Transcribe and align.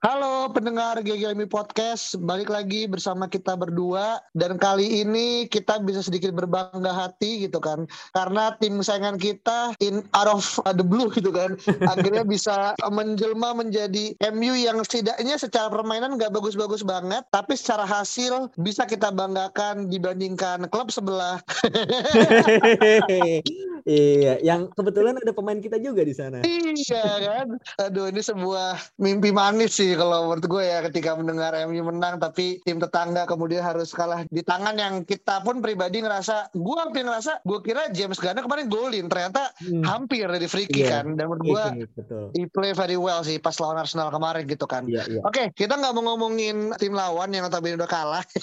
Halo 0.00 0.48
pendengar 0.48 0.96
GGMI 1.04 1.44
Podcast, 1.44 2.16
balik 2.24 2.48
lagi 2.48 2.88
bersama 2.88 3.28
kita 3.28 3.52
berdua. 3.52 4.16
Dan 4.32 4.56
kali 4.56 5.04
ini 5.04 5.44
kita 5.44 5.76
bisa 5.84 6.00
sedikit 6.00 6.32
berbangga 6.32 6.88
hati 6.88 7.44
gitu 7.44 7.60
kan. 7.60 7.84
Karena 8.16 8.56
tim 8.56 8.80
kesayangan 8.80 9.20
kita 9.20 9.76
in 9.84 10.00
out 10.16 10.40
of 10.40 10.44
the 10.72 10.80
blue 10.80 11.12
gitu 11.12 11.28
kan. 11.28 11.52
Akhirnya 11.92 12.24
bisa 12.24 12.72
menjelma 12.88 13.52
menjadi 13.52 14.16
MU 14.32 14.56
yang 14.56 14.80
setidaknya 14.80 15.36
secara 15.36 15.68
permainan 15.68 16.16
nggak 16.16 16.32
bagus-bagus 16.32 16.80
banget. 16.80 17.20
Tapi 17.28 17.60
secara 17.60 17.84
hasil 17.84 18.48
bisa 18.56 18.88
kita 18.88 19.12
banggakan 19.12 19.92
dibandingkan 19.92 20.64
klub 20.72 20.88
sebelah 20.88 21.44
iya, 23.84 24.40
yang 24.40 24.68
kebetulan 24.72 25.16
ada 25.16 25.30
pemain 25.30 25.56
kita 25.56 25.76
juga 25.76 26.02
di 26.02 26.12
sana. 26.12 26.40
Iya 26.42 27.04
kan? 27.20 27.46
Aduh 27.78 28.08
ini 28.08 28.20
sebuah 28.20 28.96
mimpi 28.96 29.30
manis 29.30 29.76
sih 29.76 29.92
kalau 29.94 30.28
menurut 30.28 30.44
gue 30.46 30.62
ya 30.64 30.78
ketika 30.86 31.14
mendengar 31.14 31.52
MU 31.68 31.80
menang 31.86 32.16
tapi 32.16 32.58
tim 32.64 32.76
tetangga 32.76 33.24
kemudian 33.24 33.62
harus 33.62 33.92
kalah 33.92 34.24
di 34.28 34.40
tangan 34.42 34.74
yang 34.74 34.94
kita 35.04 35.40
pun 35.40 35.60
pribadi 35.60 36.00
ngerasa 36.00 36.50
gue 36.50 36.76
hampir 36.76 37.02
ngerasa 37.04 37.42
gue 37.42 37.58
kira 37.62 37.90
James 37.90 38.18
Garner 38.18 38.42
kemarin 38.42 38.66
golin 38.66 39.06
ternyata 39.06 39.52
Hmm. 39.60 39.84
hampir 39.84 40.24
dari 40.24 40.48
free 40.48 40.64
kick 40.64 40.88
Iya. 40.88 41.04
kan 41.04 41.14
dan 41.14 41.28
menurut 41.28 41.44
gue 41.44 41.64
Iya, 41.84 41.86
betul. 41.92 42.24
he 42.32 42.48
play 42.48 42.72
very 42.72 42.96
well 42.96 43.20
sih 43.20 43.36
pas 43.36 43.52
lawan 43.60 43.76
Arsenal 43.76 44.08
kemarin 44.10 44.48
gitu 44.48 44.64
kan. 44.64 44.88
Iya, 44.88 45.04
iya. 45.06 45.20
Oke, 45.22 45.52
kita 45.52 45.76
nggak 45.76 45.92
mau 45.94 46.02
ngomongin 46.10 46.72
tim 46.80 46.96
lawan 46.96 47.28
yang 47.30 47.44
notabene 47.44 47.76
udah 47.76 47.86
kalah. 47.86 48.24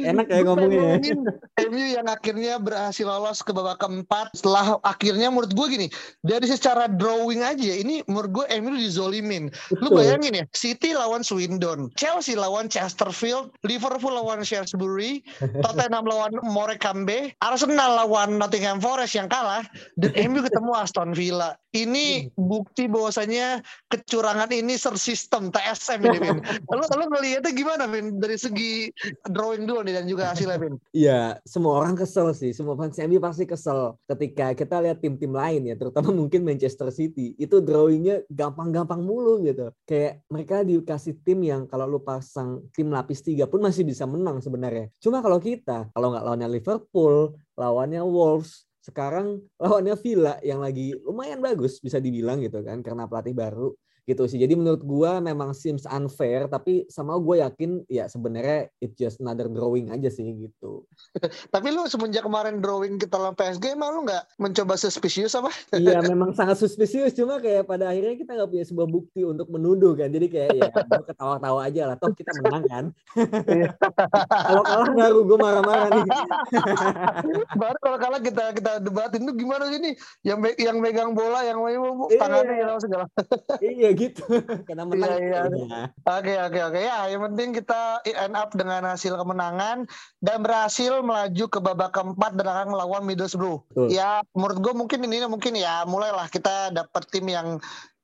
Enak 0.00 0.26
ya 0.30 0.38
ya. 0.38 0.42
Ngomongin 0.46 1.18
MU 1.68 1.84
yang 1.92 2.06
akhirnya 2.08 2.56
berhasil 2.56 3.04
lolos 3.04 3.27
ke 3.32 3.52
babak 3.52 3.78
keempat 3.80 4.32
setelah 4.32 4.80
akhirnya 4.82 5.28
menurut 5.28 5.52
gue 5.52 5.66
gini 5.68 5.86
dari 6.24 6.48
secara 6.48 6.88
drawing 6.88 7.44
aja 7.44 7.72
ini 7.76 8.00
menurut 8.08 8.42
gue 8.42 8.44
MU 8.58 8.74
dizolimin 8.74 9.52
lu 9.78 9.88
Betul. 9.92 9.98
bayangin 10.00 10.40
ya 10.40 10.44
City 10.56 10.96
lawan 10.96 11.20
Swindon 11.20 11.92
Chelsea 11.94 12.34
lawan 12.34 12.66
Chesterfield 12.66 13.52
Liverpool 13.62 14.12
lawan 14.16 14.40
Shrewsbury 14.42 15.20
Tottenham 15.64 16.08
lawan 16.08 16.34
Morecambe 16.42 17.36
Arsenal 17.44 18.04
lawan 18.04 18.40
Nottingham 18.40 18.80
Forest 18.80 19.14
yang 19.14 19.28
kalah 19.28 19.64
dan 20.00 20.12
MU 20.32 20.40
ketemu 20.40 20.72
Aston 20.74 21.12
Villa 21.12 21.54
ini 21.76 22.32
bukti 22.34 22.88
bahwasanya 22.88 23.60
kecurangan 23.92 24.48
ini 24.50 24.80
sersistem 24.80 25.52
TSM 25.52 26.00
ini 26.00 26.18
Vin 26.18 26.38
lu, 26.72 26.80
lu 26.80 27.04
ngeliatnya 27.12 27.52
gimana 27.52 27.84
Vin 27.84 28.16
dari 28.16 28.40
segi 28.40 28.88
drawing 29.28 29.68
dulu 29.68 29.84
nih 29.84 30.00
dan 30.00 30.04
juga 30.08 30.32
hasilnya 30.32 30.56
Vin 30.56 30.80
Iya, 30.96 31.38
semua 31.44 31.78
orang 31.78 31.94
kesel 31.98 32.32
sih. 32.32 32.50
Semua 32.54 32.74
fans 32.78 32.96
MU 32.98 33.17
pasti 33.22 33.44
kesel 33.44 33.94
ketika 34.06 34.54
kita 34.54 34.82
lihat 34.82 34.98
tim-tim 34.98 35.30
lain 35.30 35.68
ya, 35.68 35.74
terutama 35.78 36.10
mungkin 36.10 36.42
Manchester 36.42 36.88
City. 36.90 37.34
Itu 37.38 37.60
drawingnya 37.62 38.26
gampang-gampang 38.30 39.02
mulu 39.02 39.42
gitu. 39.44 39.70
Kayak 39.86 40.24
mereka 40.30 40.66
dikasih 40.66 41.20
tim 41.22 41.42
yang 41.44 41.66
kalau 41.70 41.86
lu 41.86 42.00
pasang 42.02 42.64
tim 42.74 42.88
lapis 42.90 43.22
tiga 43.22 43.46
pun 43.46 43.62
masih 43.62 43.84
bisa 43.84 44.08
menang 44.08 44.42
sebenarnya. 44.42 44.90
Cuma 44.98 45.22
kalau 45.22 45.38
kita, 45.38 45.90
kalau 45.92 46.14
nggak 46.14 46.24
lawannya 46.24 46.48
Liverpool, 46.48 47.36
lawannya 47.58 48.02
Wolves, 48.02 48.68
sekarang 48.88 49.44
lawannya 49.60 49.94
Villa 50.00 50.40
yang 50.40 50.64
lagi 50.64 50.96
lumayan 51.04 51.44
bagus 51.44 51.76
bisa 51.76 52.00
dibilang 52.00 52.40
gitu 52.40 52.64
kan 52.64 52.80
karena 52.80 53.04
pelatih 53.04 53.36
baru 53.36 53.76
gitu 54.08 54.24
sih. 54.24 54.40
Jadi 54.40 54.56
menurut 54.56 54.80
gua 54.80 55.20
memang 55.20 55.52
seems 55.52 55.84
unfair 55.84 56.48
tapi 56.48 56.88
sama 56.88 57.20
gue 57.20 57.44
yakin 57.44 57.84
ya 57.86 58.08
sebenarnya 58.08 58.72
it 58.80 58.96
just 58.96 59.20
another 59.20 59.52
drawing 59.52 59.92
aja 59.92 60.08
sih 60.08 60.24
gitu. 60.48 60.88
Tapi 61.54 61.68
lu 61.68 61.84
semenjak 61.84 62.24
kemarin 62.24 62.64
drawing 62.64 62.96
kita 62.96 63.20
lawan 63.20 63.36
PSG 63.36 63.76
emang 63.76 63.90
lu 63.92 64.00
nggak 64.08 64.24
mencoba 64.40 64.80
suspicious 64.80 65.36
apa? 65.36 65.52
Iya 65.78 66.00
memang 66.00 66.32
sangat 66.32 66.56
suspicious 66.56 67.12
cuma 67.12 67.36
kayak 67.38 67.68
pada 67.68 67.92
akhirnya 67.92 68.16
kita 68.16 68.32
nggak 68.32 68.48
punya 68.48 68.64
sebuah 68.64 68.88
bukti 68.88 69.20
untuk 69.22 69.52
menuduh 69.52 69.92
kan. 69.92 70.08
Jadi 70.08 70.26
kayak 70.32 70.50
ya 70.56 70.68
ketawa-tawa 71.12 71.68
aja 71.68 71.92
lah. 71.92 71.96
Toh 72.00 72.10
kita 72.16 72.32
menang 72.40 72.64
kan. 72.64 72.84
Kalau 74.48 74.62
kalah 74.64 74.88
baru 74.96 75.20
gue 75.28 75.38
marah-marah 75.38 75.88
nih. 75.92 76.04
Baru 77.54 77.76
kalau 77.84 77.98
kalah 78.00 78.20
kita 78.24 78.44
kita 78.56 78.72
debatin 78.80 79.28
tuh 79.28 79.36
gimana 79.36 79.68
sih 79.68 79.78
nih 79.82 79.94
yang 80.24 80.38
yang 80.56 80.76
megang 80.80 81.12
bola 81.12 81.44
yang 81.44 81.60
mau 81.60 82.08
Iya. 82.08 82.20
tangannya 82.22 82.78
segala. 82.80 83.04
iya 83.60 83.90
gitu. 83.98 84.22
Karena 84.68 84.86
menang. 84.86 85.18
Iya, 85.18 85.40
iya. 85.50 85.66
ya. 85.66 85.82
Oke 86.06 86.34
oke 86.38 86.60
oke 86.70 86.78
ya 86.78 86.98
yang 87.10 87.22
penting 87.32 87.48
kita 87.58 87.98
end 88.06 88.38
up 88.38 88.54
dengan 88.54 88.86
hasil 88.86 89.18
kemenangan 89.18 89.90
dan 90.22 90.38
berhasil 90.40 91.02
melaju 91.02 91.44
ke 91.50 91.58
babak 91.58 91.90
keempat 91.92 92.32
dan 92.38 92.46
akan 92.46 92.68
melawan 92.78 93.02
Middlesbrough. 93.02 93.66
Betul. 93.74 93.86
Ya 93.90 94.22
menurut 94.32 94.58
gue 94.62 94.72
mungkin 94.72 94.98
ini 95.04 95.26
mungkin 95.26 95.58
ya 95.58 95.82
mulailah 95.84 96.30
kita 96.30 96.70
dapat 96.70 97.02
tim 97.10 97.26
yang 97.26 97.58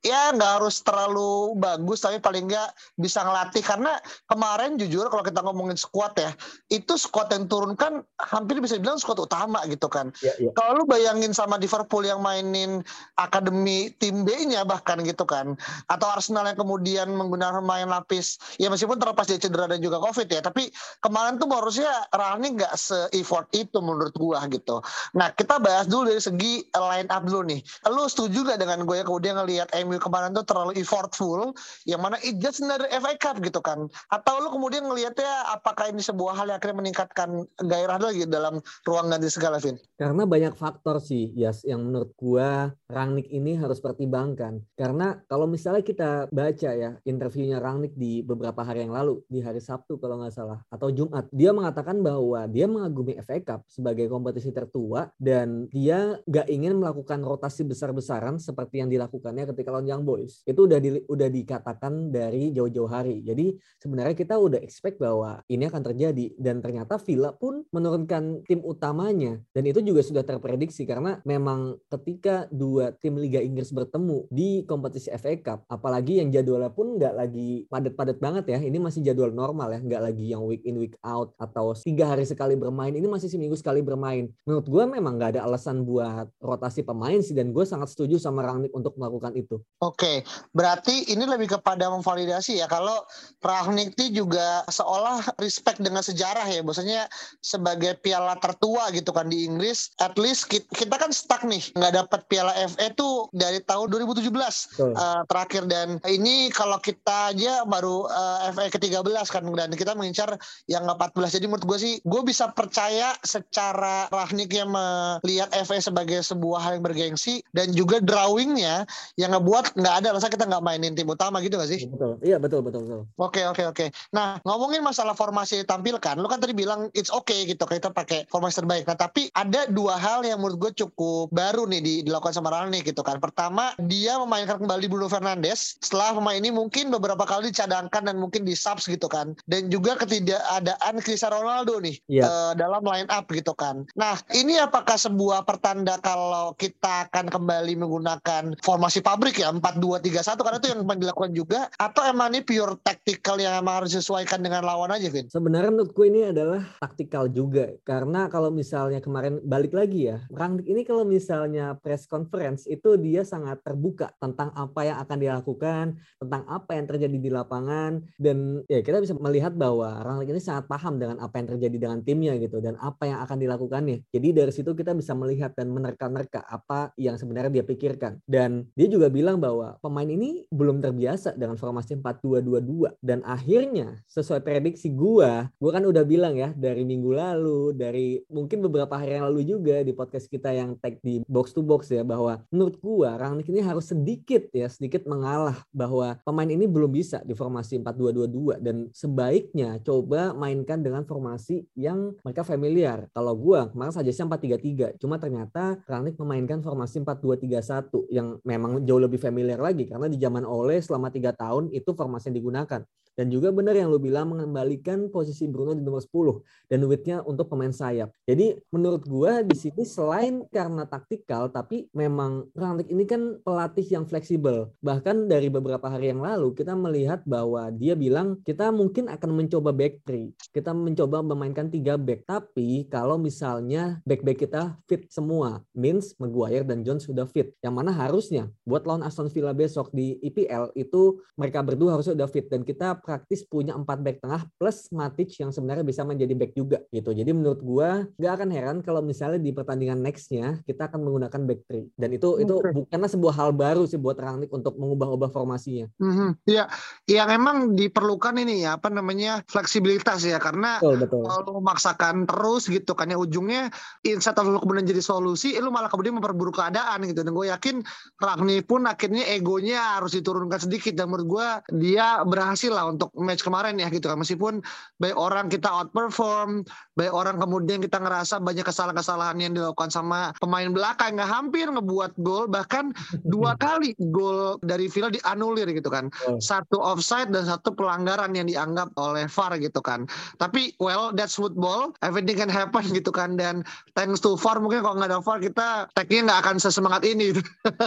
ya 0.04 0.30
nggak 0.36 0.60
harus 0.60 0.84
terlalu 0.84 1.56
bagus 1.56 2.04
tapi 2.04 2.20
paling 2.20 2.44
nggak 2.46 2.70
bisa 3.00 3.24
ngelatih. 3.24 3.64
Karena 3.64 3.96
kemarin 4.28 4.76
jujur 4.76 5.08
kalau 5.08 5.24
kita 5.24 5.40
ngomongin 5.40 5.80
squad 5.80 6.12
ya 6.20 6.30
itu 6.68 7.00
squad 7.00 7.32
yang 7.32 7.48
turun 7.48 7.72
kan 7.74 8.04
hampir 8.20 8.60
bisa 8.60 8.76
dibilang 8.76 9.00
squad 9.00 9.18
utama 9.18 9.64
gitu 9.66 9.88
kan. 9.88 10.12
Iya, 10.20 10.32
iya. 10.38 10.50
kalau 10.52 10.82
lu 10.82 10.84
bayangin 10.84 11.32
sama 11.32 11.56
Liverpool 11.56 12.04
yang 12.04 12.20
mainin 12.20 12.84
akademi 13.16 13.90
tim 13.96 14.22
B-nya 14.28 14.68
bahkan 14.68 15.00
gitu 15.00 15.24
kan 15.24 15.56
atau 15.88 16.06
Arsenal 16.12 16.44
yang 16.44 16.60
kemudian 16.60 17.08
menggunakan 17.08 17.64
main 17.64 17.88
lapis 17.88 18.36
ya 18.60 18.68
meskipun 18.68 19.00
terlepas 19.00 19.24
dia 19.24 19.40
cedera 19.40 19.64
dan 19.64 19.80
juga 19.80 19.98
covid 19.98 20.28
ya 20.28 20.44
tapi 20.44 20.68
kemarin 21.00 21.40
tuh 21.40 21.48
harusnya 21.48 21.90
Rani 22.12 22.60
nggak 22.60 22.74
se-effort 22.76 23.48
itu 23.56 23.80
menurut 23.80 24.12
gua 24.20 24.44
gitu. 24.52 24.84
Nah 25.16 25.32
kita 25.32 25.56
bahas 25.56 25.88
dulu 25.88 26.12
dari 26.12 26.20
segi 26.20 26.52
line 26.74 27.08
up 27.08 27.22
dulu 27.24 27.42
nih. 27.48 27.60
Lu 27.88 28.04
setuju 28.10 28.44
gak 28.44 28.60
dengan 28.60 28.82
gue 28.84 29.00
ya 29.00 29.04
kemudian 29.06 29.34
ngelihat 29.40 29.68
MU 29.86 29.93
kemarin 29.98 30.34
tuh 30.36 30.46
terlalu 30.46 30.78
effortful 30.78 31.54
yang 31.88 32.00
mana 32.02 32.20
it 32.22 32.38
just 32.38 32.60
another 32.60 32.88
FA 32.90 33.14
Cup 33.18 33.40
gitu 33.42 33.58
kan 33.60 33.86
atau 34.10 34.34
lu 34.40 34.48
kemudian 34.52 34.86
ngelihatnya 34.86 35.52
apakah 35.54 35.90
ini 35.90 36.00
sebuah 36.02 36.36
hal 36.36 36.46
yang 36.50 36.58
akhirnya 36.60 36.78
meningkatkan 36.80 37.48
gairah 37.64 37.98
lagi 37.98 38.24
dalam 38.28 38.60
ruang 38.84 39.08
ganti 39.10 39.28
segala 39.30 39.58
Vin 39.62 39.78
Karena 39.94 40.26
banyak 40.26 40.54
faktor 40.58 40.98
sih, 40.98 41.30
Yas, 41.38 41.62
yang 41.62 41.82
menurut 41.86 42.10
gua 42.18 42.74
Rangnick 42.90 43.30
ini 43.30 43.54
harus 43.58 43.78
pertimbangkan. 43.78 44.62
Karena 44.74 45.18
kalau 45.30 45.46
misalnya 45.46 45.82
kita 45.82 46.10
baca 46.30 46.70
ya 46.74 46.98
interviewnya 47.06 47.58
Rangnick 47.62 47.94
di 47.94 48.20
beberapa 48.22 48.62
hari 48.62 48.86
yang 48.86 48.94
lalu, 48.94 49.22
di 49.30 49.40
hari 49.42 49.62
Sabtu 49.62 49.98
kalau 49.98 50.20
nggak 50.20 50.34
salah, 50.34 50.60
atau 50.68 50.90
Jumat, 50.90 51.26
dia 51.30 51.50
mengatakan 51.54 51.98
bahwa 52.02 52.46
dia 52.50 52.66
mengagumi 52.66 53.18
FA 53.22 53.38
Cup 53.40 53.60
sebagai 53.70 54.10
kompetisi 54.10 54.50
tertua 54.50 55.10
dan 55.16 55.70
dia 55.70 56.18
nggak 56.26 56.48
ingin 56.50 56.78
melakukan 56.78 57.22
rotasi 57.22 57.66
besar-besaran 57.66 58.38
seperti 58.38 58.82
yang 58.82 58.90
dilakukannya 58.90 59.48
ketika 59.54 59.70
lawan 59.74 59.83
Young 59.84 60.04
Boys. 60.04 60.40
Itu 60.44 60.66
udah 60.66 60.78
di- 60.80 61.04
udah 61.04 61.28
dikatakan 61.28 62.12
dari 62.12 62.50
jauh-jauh 62.52 62.90
hari. 62.90 63.20
Jadi 63.24 63.56
sebenarnya 63.80 64.16
kita 64.16 64.36
udah 64.36 64.60
expect 64.60 65.00
bahwa 65.00 65.40
ini 65.48 65.68
akan 65.68 65.82
terjadi. 65.92 66.34
Dan 66.36 66.60
ternyata 66.64 66.96
Villa 67.00 67.32
pun 67.32 67.64
menurunkan 67.70 68.44
tim 68.48 68.60
utamanya. 68.64 69.40
Dan 69.52 69.68
itu 69.68 69.80
juga 69.84 70.00
sudah 70.00 70.24
terprediksi 70.24 70.84
karena 70.84 71.20
memang 71.22 71.76
ketika 71.90 72.46
dua 72.50 72.92
tim 72.96 73.16
Liga 73.20 73.40
Inggris 73.40 73.70
bertemu 73.70 74.26
di 74.30 74.62
kompetisi 74.64 75.10
FA 75.14 75.36
Cup 75.38 75.60
apalagi 75.68 76.20
yang 76.20 76.32
jadwalnya 76.32 76.72
pun 76.72 76.96
nggak 76.96 77.14
lagi 77.14 77.66
padat-padat 77.68 78.18
banget 78.18 78.44
ya. 78.54 78.58
Ini 78.60 78.78
masih 78.80 79.00
jadwal 79.04 79.30
normal 79.30 79.74
ya 79.74 79.80
nggak 79.80 80.02
lagi 80.02 80.24
yang 80.30 80.42
week 80.46 80.62
in 80.64 80.80
week 80.80 80.96
out 81.04 81.34
atau 81.36 81.76
tiga 81.76 82.14
hari 82.14 82.24
sekali 82.24 82.54
bermain. 82.54 82.94
Ini 82.94 83.06
masih 83.06 83.28
seminggu 83.28 83.58
sekali 83.58 83.84
bermain. 83.84 84.30
Menurut 84.48 84.66
gue 84.66 84.84
memang 84.86 85.18
nggak 85.18 85.38
ada 85.38 85.40
alasan 85.46 85.82
buat 85.84 86.30
rotasi 86.38 86.86
pemain 86.86 87.20
sih. 87.20 87.34
Dan 87.34 87.50
gue 87.50 87.64
sangat 87.66 87.90
setuju 87.92 88.16
sama 88.16 88.46
Rangnick 88.46 88.72
untuk 88.72 88.94
melakukan 88.96 89.34
itu 89.34 89.60
Oke, 89.82 90.22
berarti 90.54 91.10
ini 91.10 91.26
lebih 91.26 91.58
kepada 91.58 91.90
memvalidasi 91.90 92.62
ya 92.62 92.70
kalau 92.70 93.04
Rangnick 93.42 93.98
juga 94.14 94.64
seolah 94.70 95.36
respect 95.36 95.82
dengan 95.82 96.00
sejarah 96.00 96.46
ya, 96.48 96.64
maksudnya 96.64 97.10
sebagai 97.44 97.98
piala 98.00 98.38
tertua 98.40 98.88
gitu 98.94 99.12
kan 99.12 99.28
di 99.28 99.44
Inggris, 99.44 99.92
at 100.00 100.16
least 100.16 100.48
kita 100.48 100.94
kan 100.96 101.12
stuck 101.12 101.44
nih 101.44 101.60
nggak 101.76 101.92
dapat 102.00 102.20
piala 102.30 102.56
FA 102.70 102.94
tuh 102.96 103.28
dari 103.36 103.60
tahun 103.60 103.92
2017 103.92 104.30
uh, 104.30 105.22
terakhir. 105.28 105.68
Dan 105.68 106.00
ini 106.08 106.48
kalau 106.48 106.80
kita 106.80 107.34
aja 107.34 107.66
baru 107.68 108.08
uh, 108.08 108.48
FA 108.56 108.72
ke-13 108.72 109.26
kan 109.28 109.44
dan 109.52 109.70
kita 109.74 109.92
mengincar 109.92 110.38
yang 110.70 110.88
14 110.88 111.36
jadi 111.36 111.46
menurut 111.50 111.66
gue 111.68 111.78
sih 111.80 111.94
gue 112.00 112.22
bisa 112.24 112.48
percaya 112.56 113.12
secara 113.20 114.08
Rangnick 114.08 114.54
yang 114.54 114.72
melihat 114.72 115.52
FA 115.66 115.80
sebagai 115.82 116.24
sebuah 116.24 116.60
hal 116.62 116.72
yang 116.80 116.84
bergengsi 116.84 117.44
dan 117.52 117.74
juga 117.76 118.00
drawingnya 118.00 118.88
yang 119.20 119.36
ngebuat 119.36 119.63
nggak 119.72 119.94
ada 120.04 120.08
rasa 120.14 120.28
kita 120.28 120.44
nggak 120.44 120.64
mainin 120.64 120.92
tim 120.92 121.08
utama 121.08 121.40
gitu 121.40 121.56
gak 121.56 121.70
sih? 121.70 121.88
Betul, 121.88 122.20
iya 122.20 122.36
betul 122.36 122.60
betul 122.60 122.84
betul. 122.84 123.00
Oke 123.16 123.42
oke 123.48 123.64
oke. 123.72 123.86
Nah 124.12 124.38
ngomongin 124.44 124.84
masalah 124.84 125.16
formasi 125.16 125.64
ditampilkan, 125.64 126.20
lu 126.20 126.28
kan 126.28 126.38
tadi 126.38 126.52
bilang 126.52 126.92
it's 126.92 127.10
okay 127.10 127.48
gitu 127.48 127.64
kita 127.64 127.90
pakai 127.90 128.28
formasi 128.28 128.62
terbaik. 128.62 128.84
Nah 128.84 128.96
tapi 128.98 129.28
ada 129.34 129.66
dua 129.70 129.96
hal 129.96 130.22
yang 130.22 130.40
menurut 130.40 130.70
gue 130.70 130.86
cukup 130.86 131.32
baru 131.34 131.66
nih 131.68 131.80
di, 131.80 131.94
dilakukan 132.06 132.36
sama 132.36 132.52
Rani 132.52 132.84
gitu 132.84 133.00
kan. 133.00 133.18
Pertama 133.18 133.72
dia 133.82 134.20
memainkan 134.20 134.60
kembali 134.60 134.86
Bruno 134.86 135.08
Fernandes 135.08 135.80
setelah 135.80 136.14
pemain 136.14 136.38
ini 136.38 136.52
mungkin 136.54 136.92
beberapa 136.92 137.24
kali 137.24 137.50
dicadangkan 137.50 138.06
dan 138.06 138.16
mungkin 138.20 138.46
di 138.46 138.54
subs 138.54 138.86
gitu 138.86 139.08
kan. 139.10 139.34
Dan 139.48 139.72
juga 139.72 139.98
ketidakadaan 139.98 141.00
Cristiano 141.02 141.42
Ronaldo 141.42 141.80
nih 141.80 141.96
yeah. 142.08 142.12
Iya. 142.14 142.24
uh, 142.24 142.52
dalam 142.54 142.82
line 142.86 143.10
up 143.10 143.26
gitu 143.28 143.52
kan. 143.52 143.84
Nah 143.98 144.16
ini 144.32 144.56
apakah 144.56 144.94
sebuah 144.94 145.42
pertanda 145.42 145.98
kalau 145.98 146.54
kita 146.54 147.10
akan 147.10 147.28
kembali 147.28 147.74
menggunakan 147.74 148.54
formasi 148.62 149.02
pabrik 149.02 149.42
ya 149.42 149.43
4-2-3-1 149.52 150.40
karena 150.40 150.58
itu 150.62 150.68
yang 150.72 150.80
dilakukan 150.84 151.32
juga. 151.36 151.60
Atau 151.76 152.06
emang 152.06 152.32
ini 152.32 152.40
pure 152.40 152.80
tactical 152.80 153.36
yang 153.36 153.60
emang 153.60 153.84
harus 153.84 153.92
disesuaikan 153.92 154.40
dengan 154.40 154.64
lawan 154.64 154.92
aja 154.94 155.10
Vin? 155.10 155.28
Sebenarnya 155.28 155.70
menurutku 155.74 156.06
ini 156.06 156.30
adalah 156.30 156.64
taktikal 156.80 157.28
juga. 157.28 157.74
Karena 157.84 158.30
kalau 158.32 158.48
misalnya 158.48 159.02
kemarin 159.04 159.42
balik 159.44 159.74
lagi 159.74 160.14
ya 160.14 160.22
Rangnick 160.30 160.68
ini 160.68 160.82
kalau 160.86 161.04
misalnya 161.04 161.76
press 161.80 162.06
conference 162.08 162.64
itu 162.70 162.96
dia 163.00 163.26
sangat 163.26 163.60
terbuka 163.60 164.12
tentang 164.22 164.54
apa 164.54 164.80
yang 164.86 164.98
akan 165.02 165.16
dilakukan 165.18 165.84
tentang 166.20 166.42
apa 166.46 166.70
yang 166.76 166.86
terjadi 166.86 167.16
di 167.18 167.30
lapangan. 167.32 168.04
Dan 168.16 168.62
ya 168.70 168.80
kita 168.80 169.02
bisa 169.02 169.16
melihat 169.18 169.52
bahwa 169.56 170.00
Rangnick 170.00 170.30
ini 170.32 170.42
sangat 170.42 170.70
paham 170.70 170.96
dengan 170.96 171.18
apa 171.20 171.40
yang 171.42 171.48
terjadi 171.56 171.76
dengan 171.88 171.98
timnya 172.04 172.36
gitu 172.38 172.62
dan 172.62 172.78
apa 172.78 173.08
yang 173.08 173.18
akan 173.24 173.36
dilakukannya. 173.40 174.06
Jadi 174.12 174.28
dari 174.30 174.52
situ 174.52 174.72
kita 174.72 174.94
bisa 174.94 175.12
melihat 175.16 175.56
dan 175.56 175.72
menerka-nerka 175.72 176.44
apa 176.46 176.94
yang 177.00 177.16
sebenarnya 177.18 177.60
dia 177.60 177.64
pikirkan. 177.66 178.20
Dan 178.28 178.68
dia 178.76 178.86
juga 178.86 179.08
bilang 179.10 179.33
bahwa 179.40 179.64
bahwa 179.64 179.80
pemain 179.80 180.10
ini 180.10 180.44
belum 180.52 180.82
terbiasa 180.84 181.38
dengan 181.38 181.56
formasi 181.56 181.96
4-2-2-2 182.02 183.00
dan 183.00 183.24
akhirnya 183.24 184.02
sesuai 184.10 184.44
prediksi 184.44 184.92
gua, 184.92 185.48
gua 185.56 185.70
kan 185.78 185.86
udah 185.86 186.04
bilang 186.04 186.36
ya 186.36 186.52
dari 186.52 186.84
minggu 186.84 187.14
lalu, 187.14 187.72
dari 187.72 188.20
mungkin 188.28 188.60
beberapa 188.60 188.98
hari 188.98 189.16
yang 189.16 189.30
lalu 189.30 189.46
juga 189.46 189.80
di 189.80 189.96
podcast 189.96 190.28
kita 190.28 190.52
yang 190.52 190.76
tag 190.76 191.00
di 191.00 191.24
box 191.24 191.56
to 191.56 191.64
box 191.64 191.88
ya 191.88 192.04
bahwa 192.04 192.44
menurut 192.52 192.76
gua 192.82 193.16
Rangnick 193.16 193.48
ini 193.48 193.64
harus 193.64 193.88
sedikit 193.88 194.50
ya 194.52 194.68
sedikit 194.68 195.08
mengalah 195.08 195.64
bahwa 195.72 196.18
pemain 196.26 196.50
ini 196.50 196.68
belum 196.68 196.92
bisa 196.92 197.24
di 197.24 197.32
formasi 197.32 197.80
4-2-2-2 197.80 198.60
dan 198.60 198.76
sebaiknya 198.92 199.80
coba 199.80 200.36
mainkan 200.36 200.82
dengan 200.82 201.06
formasi 201.08 201.64
yang 201.78 202.12
mereka 202.20 202.44
familiar. 202.44 203.08
Kalau 203.16 203.32
gua 203.38 203.70
kemarin 203.70 203.94
saja 203.94 204.10
4-3-3, 204.10 205.00
cuma 205.00 205.16
ternyata 205.16 205.78
Rangnick 205.88 206.18
memainkan 206.20 206.60
formasi 206.60 207.00
4-2-3-1 207.00 208.12
yang 208.12 208.42
memang 208.42 208.82
jauh 208.82 209.00
lebih 209.00 209.22
familiar 209.24 209.56
lagi 209.56 209.88
karena 209.88 210.04
di 210.04 210.20
zaman 210.20 210.44
Ole 210.44 210.84
selama 210.84 211.08
tiga 211.08 211.32
tahun 211.32 211.72
itu 211.72 211.96
formasi 211.96 212.28
yang 212.28 212.36
digunakan. 212.44 212.84
Dan 213.14 213.30
juga 213.30 213.54
benar 213.54 213.78
yang 213.78 213.90
lu 213.90 214.02
bilang 214.02 214.34
mengembalikan 214.34 215.06
posisi 215.08 215.46
Bruno 215.46 215.70
di 215.72 215.82
nomor 215.82 216.02
10 216.02 216.70
dan 216.70 216.78
duitnya 216.82 217.16
untuk 217.22 217.46
pemain 217.46 217.70
sayap. 217.70 218.10
Jadi 218.26 218.58
menurut 218.74 219.06
gua 219.06 219.46
di 219.46 219.54
sini 219.54 219.86
selain 219.86 220.42
karena 220.50 220.82
taktikal 220.84 221.46
tapi 221.48 221.86
memang 221.94 222.50
Rangnick 222.58 222.90
ini 222.90 223.06
kan 223.06 223.38
pelatih 223.40 223.86
yang 223.86 224.04
fleksibel. 224.04 224.74
Bahkan 224.82 225.30
dari 225.30 225.46
beberapa 225.46 225.86
hari 225.86 226.10
yang 226.10 226.22
lalu 226.22 226.50
kita 226.58 226.74
melihat 226.74 227.22
bahwa 227.22 227.70
dia 227.70 227.94
bilang 227.94 228.42
kita 228.42 228.74
mungkin 228.74 229.06
akan 229.06 229.30
mencoba 229.30 229.70
back 229.70 230.02
three. 230.02 230.34
Kita 230.50 230.74
mencoba 230.74 231.22
memainkan 231.22 231.70
tiga 231.70 231.94
back. 231.94 232.26
Tapi 232.26 232.90
kalau 232.90 233.14
misalnya 233.14 234.02
back-back 234.02 234.42
kita 234.46 234.74
fit 234.90 235.06
semua, 235.06 235.62
means 235.70 236.18
Maguire 236.18 236.66
dan 236.66 236.82
Jones 236.82 237.06
sudah 237.06 237.26
fit. 237.30 237.54
Yang 237.62 237.74
mana 237.74 237.90
harusnya 237.94 238.50
buat 238.66 238.82
lawan 238.82 239.06
Aston 239.06 239.30
Villa 239.30 239.54
besok 239.54 239.94
di 239.94 240.18
IPL 240.24 240.74
itu 240.74 241.22
mereka 241.38 241.62
berdua 241.62 241.94
harusnya 241.94 242.16
sudah 242.16 242.30
fit 242.30 242.46
dan 242.50 242.66
kita 242.66 243.03
praktis 243.04 243.44
punya 243.44 243.76
empat 243.76 244.00
back 244.00 244.24
tengah 244.24 244.48
plus 244.56 244.88
Matic 244.88 245.36
yang 245.36 245.52
sebenarnya 245.52 245.84
bisa 245.84 246.00
menjadi 246.02 246.32
back 246.32 246.52
juga 246.56 246.78
gitu. 246.88 247.12
Jadi 247.12 247.30
menurut 247.36 247.60
gua 247.60 248.08
nggak 248.16 248.32
akan 248.40 248.48
heran 248.48 248.76
kalau 248.80 249.04
misalnya 249.04 249.36
di 249.36 249.52
pertandingan 249.52 250.00
nextnya 250.00 250.64
kita 250.64 250.88
akan 250.88 251.04
menggunakan 251.04 251.40
back 251.44 251.60
three 251.68 251.86
dan 252.00 252.16
itu 252.16 252.40
okay. 252.40 252.48
itu 252.48 252.54
bukanlah 252.56 253.10
sebuah 253.12 253.34
hal 253.36 253.50
baru 253.52 253.84
sih 253.84 254.00
buat 254.00 254.16
Rangnick 254.16 254.48
untuk 254.48 254.80
mengubah-ubah 254.80 255.28
formasinya. 255.28 255.92
Mm-hmm. 256.00 256.30
Ya, 256.48 256.72
yang 257.04 257.28
emang 257.28 257.76
diperlukan 257.76 258.40
ini 258.40 258.64
ya 258.64 258.80
apa 258.80 258.88
namanya 258.88 259.44
fleksibilitas 259.44 260.24
ya 260.24 260.40
karena 260.40 260.80
betul, 260.80 260.96
betul. 261.04 261.22
kalau 261.28 261.60
memaksakan 261.60 262.24
terus 262.24 262.66
gitu 262.72 262.96
kan 262.96 263.12
ya 263.12 263.20
ujungnya 263.20 263.68
instead 264.06 264.38
of 264.40 264.48
kemudian 264.62 264.88
jadi 264.88 265.02
solusi, 265.04 265.52
lu 265.60 265.68
malah 265.68 265.92
kemudian 265.92 266.16
memperburuk 266.16 266.56
keadaan 266.56 267.04
gitu. 267.04 267.20
Dan 267.20 267.36
gue 267.36 267.52
yakin 267.52 267.84
Rangnick 268.16 268.64
pun 268.64 268.88
akhirnya 268.88 269.26
egonya 269.34 270.00
harus 270.00 270.16
diturunkan 270.16 270.62
sedikit 270.62 270.96
dan 270.96 271.10
menurut 271.12 271.26
gue 271.28 271.48
dia 271.84 272.22
berhasil 272.24 272.70
lah 272.72 272.93
untuk 272.94 273.10
match 273.18 273.42
kemarin 273.42 273.76
ya 273.78 273.90
gitu 273.90 274.06
kan. 274.06 274.18
Meskipun 274.18 274.62
baik 275.02 275.16
orang 275.18 275.50
kita 275.50 275.66
outperform 275.66 276.62
baik 276.94 277.10
orang 277.10 277.42
kemudian 277.42 277.82
kita 277.82 277.98
ngerasa 277.98 278.38
banyak 278.38 278.62
kesalahan-kesalahan 278.62 279.38
yang 279.42 279.52
dilakukan 279.54 279.90
sama 279.90 280.30
pemain 280.38 280.70
belakang 280.70 281.18
nggak 281.18 281.30
hampir 281.30 281.66
ngebuat 281.66 282.14
gol 282.22 282.46
bahkan 282.46 282.94
dua 283.26 283.58
kali 283.64 283.98
gol 284.14 284.62
dari 284.62 284.86
Villa 284.86 285.10
dianulir 285.10 285.66
gitu 285.74 285.90
kan. 285.90 286.08
Satu 286.38 286.78
offside 286.78 287.34
dan 287.34 287.50
satu 287.50 287.74
pelanggaran 287.74 288.30
yang 288.38 288.46
dianggap 288.46 288.94
oleh 288.94 289.26
VAR 289.26 289.58
gitu 289.58 289.82
kan. 289.82 290.06
Tapi 290.38 290.78
well 290.78 291.10
that's 291.10 291.34
football. 291.34 291.90
Everything 292.06 292.38
can 292.38 292.52
happen 292.52 292.86
gitu 292.94 293.10
kan. 293.10 293.34
Dan 293.34 293.66
thanks 293.98 294.22
to 294.22 294.38
VAR 294.38 294.62
mungkin 294.62 294.86
kalau 294.86 295.02
nggak 295.02 295.10
ada 295.10 295.20
VAR 295.20 295.38
kita 295.42 295.90
tagnya 295.98 296.30
nggak 296.30 296.40
akan 296.46 296.56
sesemangat 296.62 297.02
ini. 297.02 297.34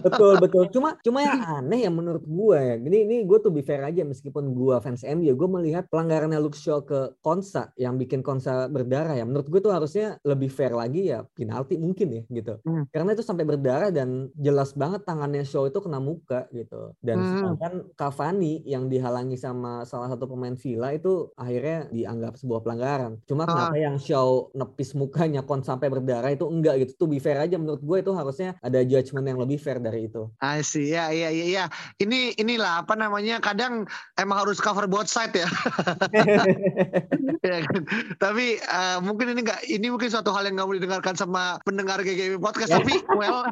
Betul 0.04 0.38
betul. 0.44 0.68
Cuma 0.76 1.00
cuma 1.00 1.24
yang 1.24 1.40
aneh 1.42 1.88
ya 1.88 1.92
menurut 1.92 2.24
gue 2.28 2.58
ya. 2.60 2.76
Ini 2.76 2.98
ini 3.08 3.16
gue 3.24 3.38
tuh 3.40 3.50
be 3.54 3.64
fair 3.64 3.82
aja 3.88 4.04
meskipun 4.04 4.52
gue 4.52 4.76
fans 4.84 4.97
fans 4.98 5.06
MU, 5.22 5.38
gue 5.38 5.50
melihat 5.62 5.86
pelanggarannya 5.94 6.42
Luke 6.42 6.58
Shaw 6.58 6.82
ke 6.82 7.14
Konsa 7.22 7.70
yang 7.78 8.02
bikin 8.02 8.26
Konsa 8.26 8.66
berdarah 8.66 9.14
ya. 9.14 9.22
Menurut 9.22 9.46
gue 9.46 9.62
tuh 9.62 9.70
harusnya 9.70 10.18
lebih 10.26 10.50
fair 10.50 10.74
lagi 10.74 11.14
ya 11.14 11.22
penalti 11.38 11.78
mungkin 11.78 12.08
ya 12.10 12.22
gitu. 12.34 12.58
Hmm. 12.66 12.90
Karena 12.90 13.14
itu 13.14 13.22
sampai 13.22 13.46
berdarah 13.46 13.94
dan 13.94 14.34
jelas 14.34 14.74
banget 14.74 15.06
tangannya 15.06 15.46
Shaw 15.46 15.70
itu 15.70 15.78
kena 15.78 16.02
muka 16.02 16.50
gitu. 16.50 16.98
Dan 16.98 17.22
hmm. 17.22 17.30
sedangkan 17.38 17.74
Cavani 17.94 18.66
yang 18.66 18.90
dihalangi 18.90 19.38
sama 19.38 19.86
salah 19.86 20.10
satu 20.10 20.26
pemain 20.26 20.58
Villa 20.58 20.90
itu 20.98 21.30
akhirnya 21.38 21.86
dianggap 21.94 22.34
sebuah 22.42 22.66
pelanggaran. 22.66 23.22
Cuma 23.30 23.46
ah. 23.46 23.54
kenapa 23.54 23.78
yang 23.78 24.02
Shaw 24.02 24.50
nepis 24.58 24.98
mukanya 24.98 25.46
Kon 25.46 25.62
sampai 25.62 25.94
berdarah 25.94 26.34
itu 26.34 26.50
enggak 26.50 26.82
gitu. 26.82 27.06
Tuh 27.06 27.08
be 27.08 27.22
fair 27.22 27.38
aja 27.38 27.62
menurut 27.62 27.86
gue 27.86 27.98
itu 28.02 28.12
harusnya 28.18 28.58
ada 28.66 28.82
judgement 28.82 29.28
yang 29.30 29.38
lebih 29.38 29.62
fair 29.62 29.78
dari 29.78 30.10
itu. 30.10 30.26
I 30.42 30.66
see. 30.66 30.90
Ya, 30.90 31.12
ya, 31.12 31.30
ya, 31.30 31.46
ya. 31.46 31.66
Ini 32.00 32.40
inilah 32.40 32.88
apa 32.88 32.96
namanya 32.96 33.44
kadang 33.44 33.84
emang 34.16 34.48
harus 34.48 34.64
cover 34.64 34.87
both 34.88 35.12
side 35.12 35.36
ya. 35.36 35.48
ya 37.48 37.58
kan? 37.68 37.82
Tapi 38.18 38.58
uh, 38.64 38.98
mungkin 39.04 39.36
ini 39.36 39.42
enggak 39.44 39.62
ini 39.68 39.88
mungkin 39.92 40.10
suatu 40.10 40.32
hal 40.32 40.48
yang 40.48 40.58
nggak 40.58 40.68
boleh 40.68 40.80
didengarkan 40.80 41.16
sama 41.20 41.60
pendengar 41.68 42.02
GGB 42.02 42.40
podcast 42.40 42.74
tapi 42.74 43.04
well 43.14 43.46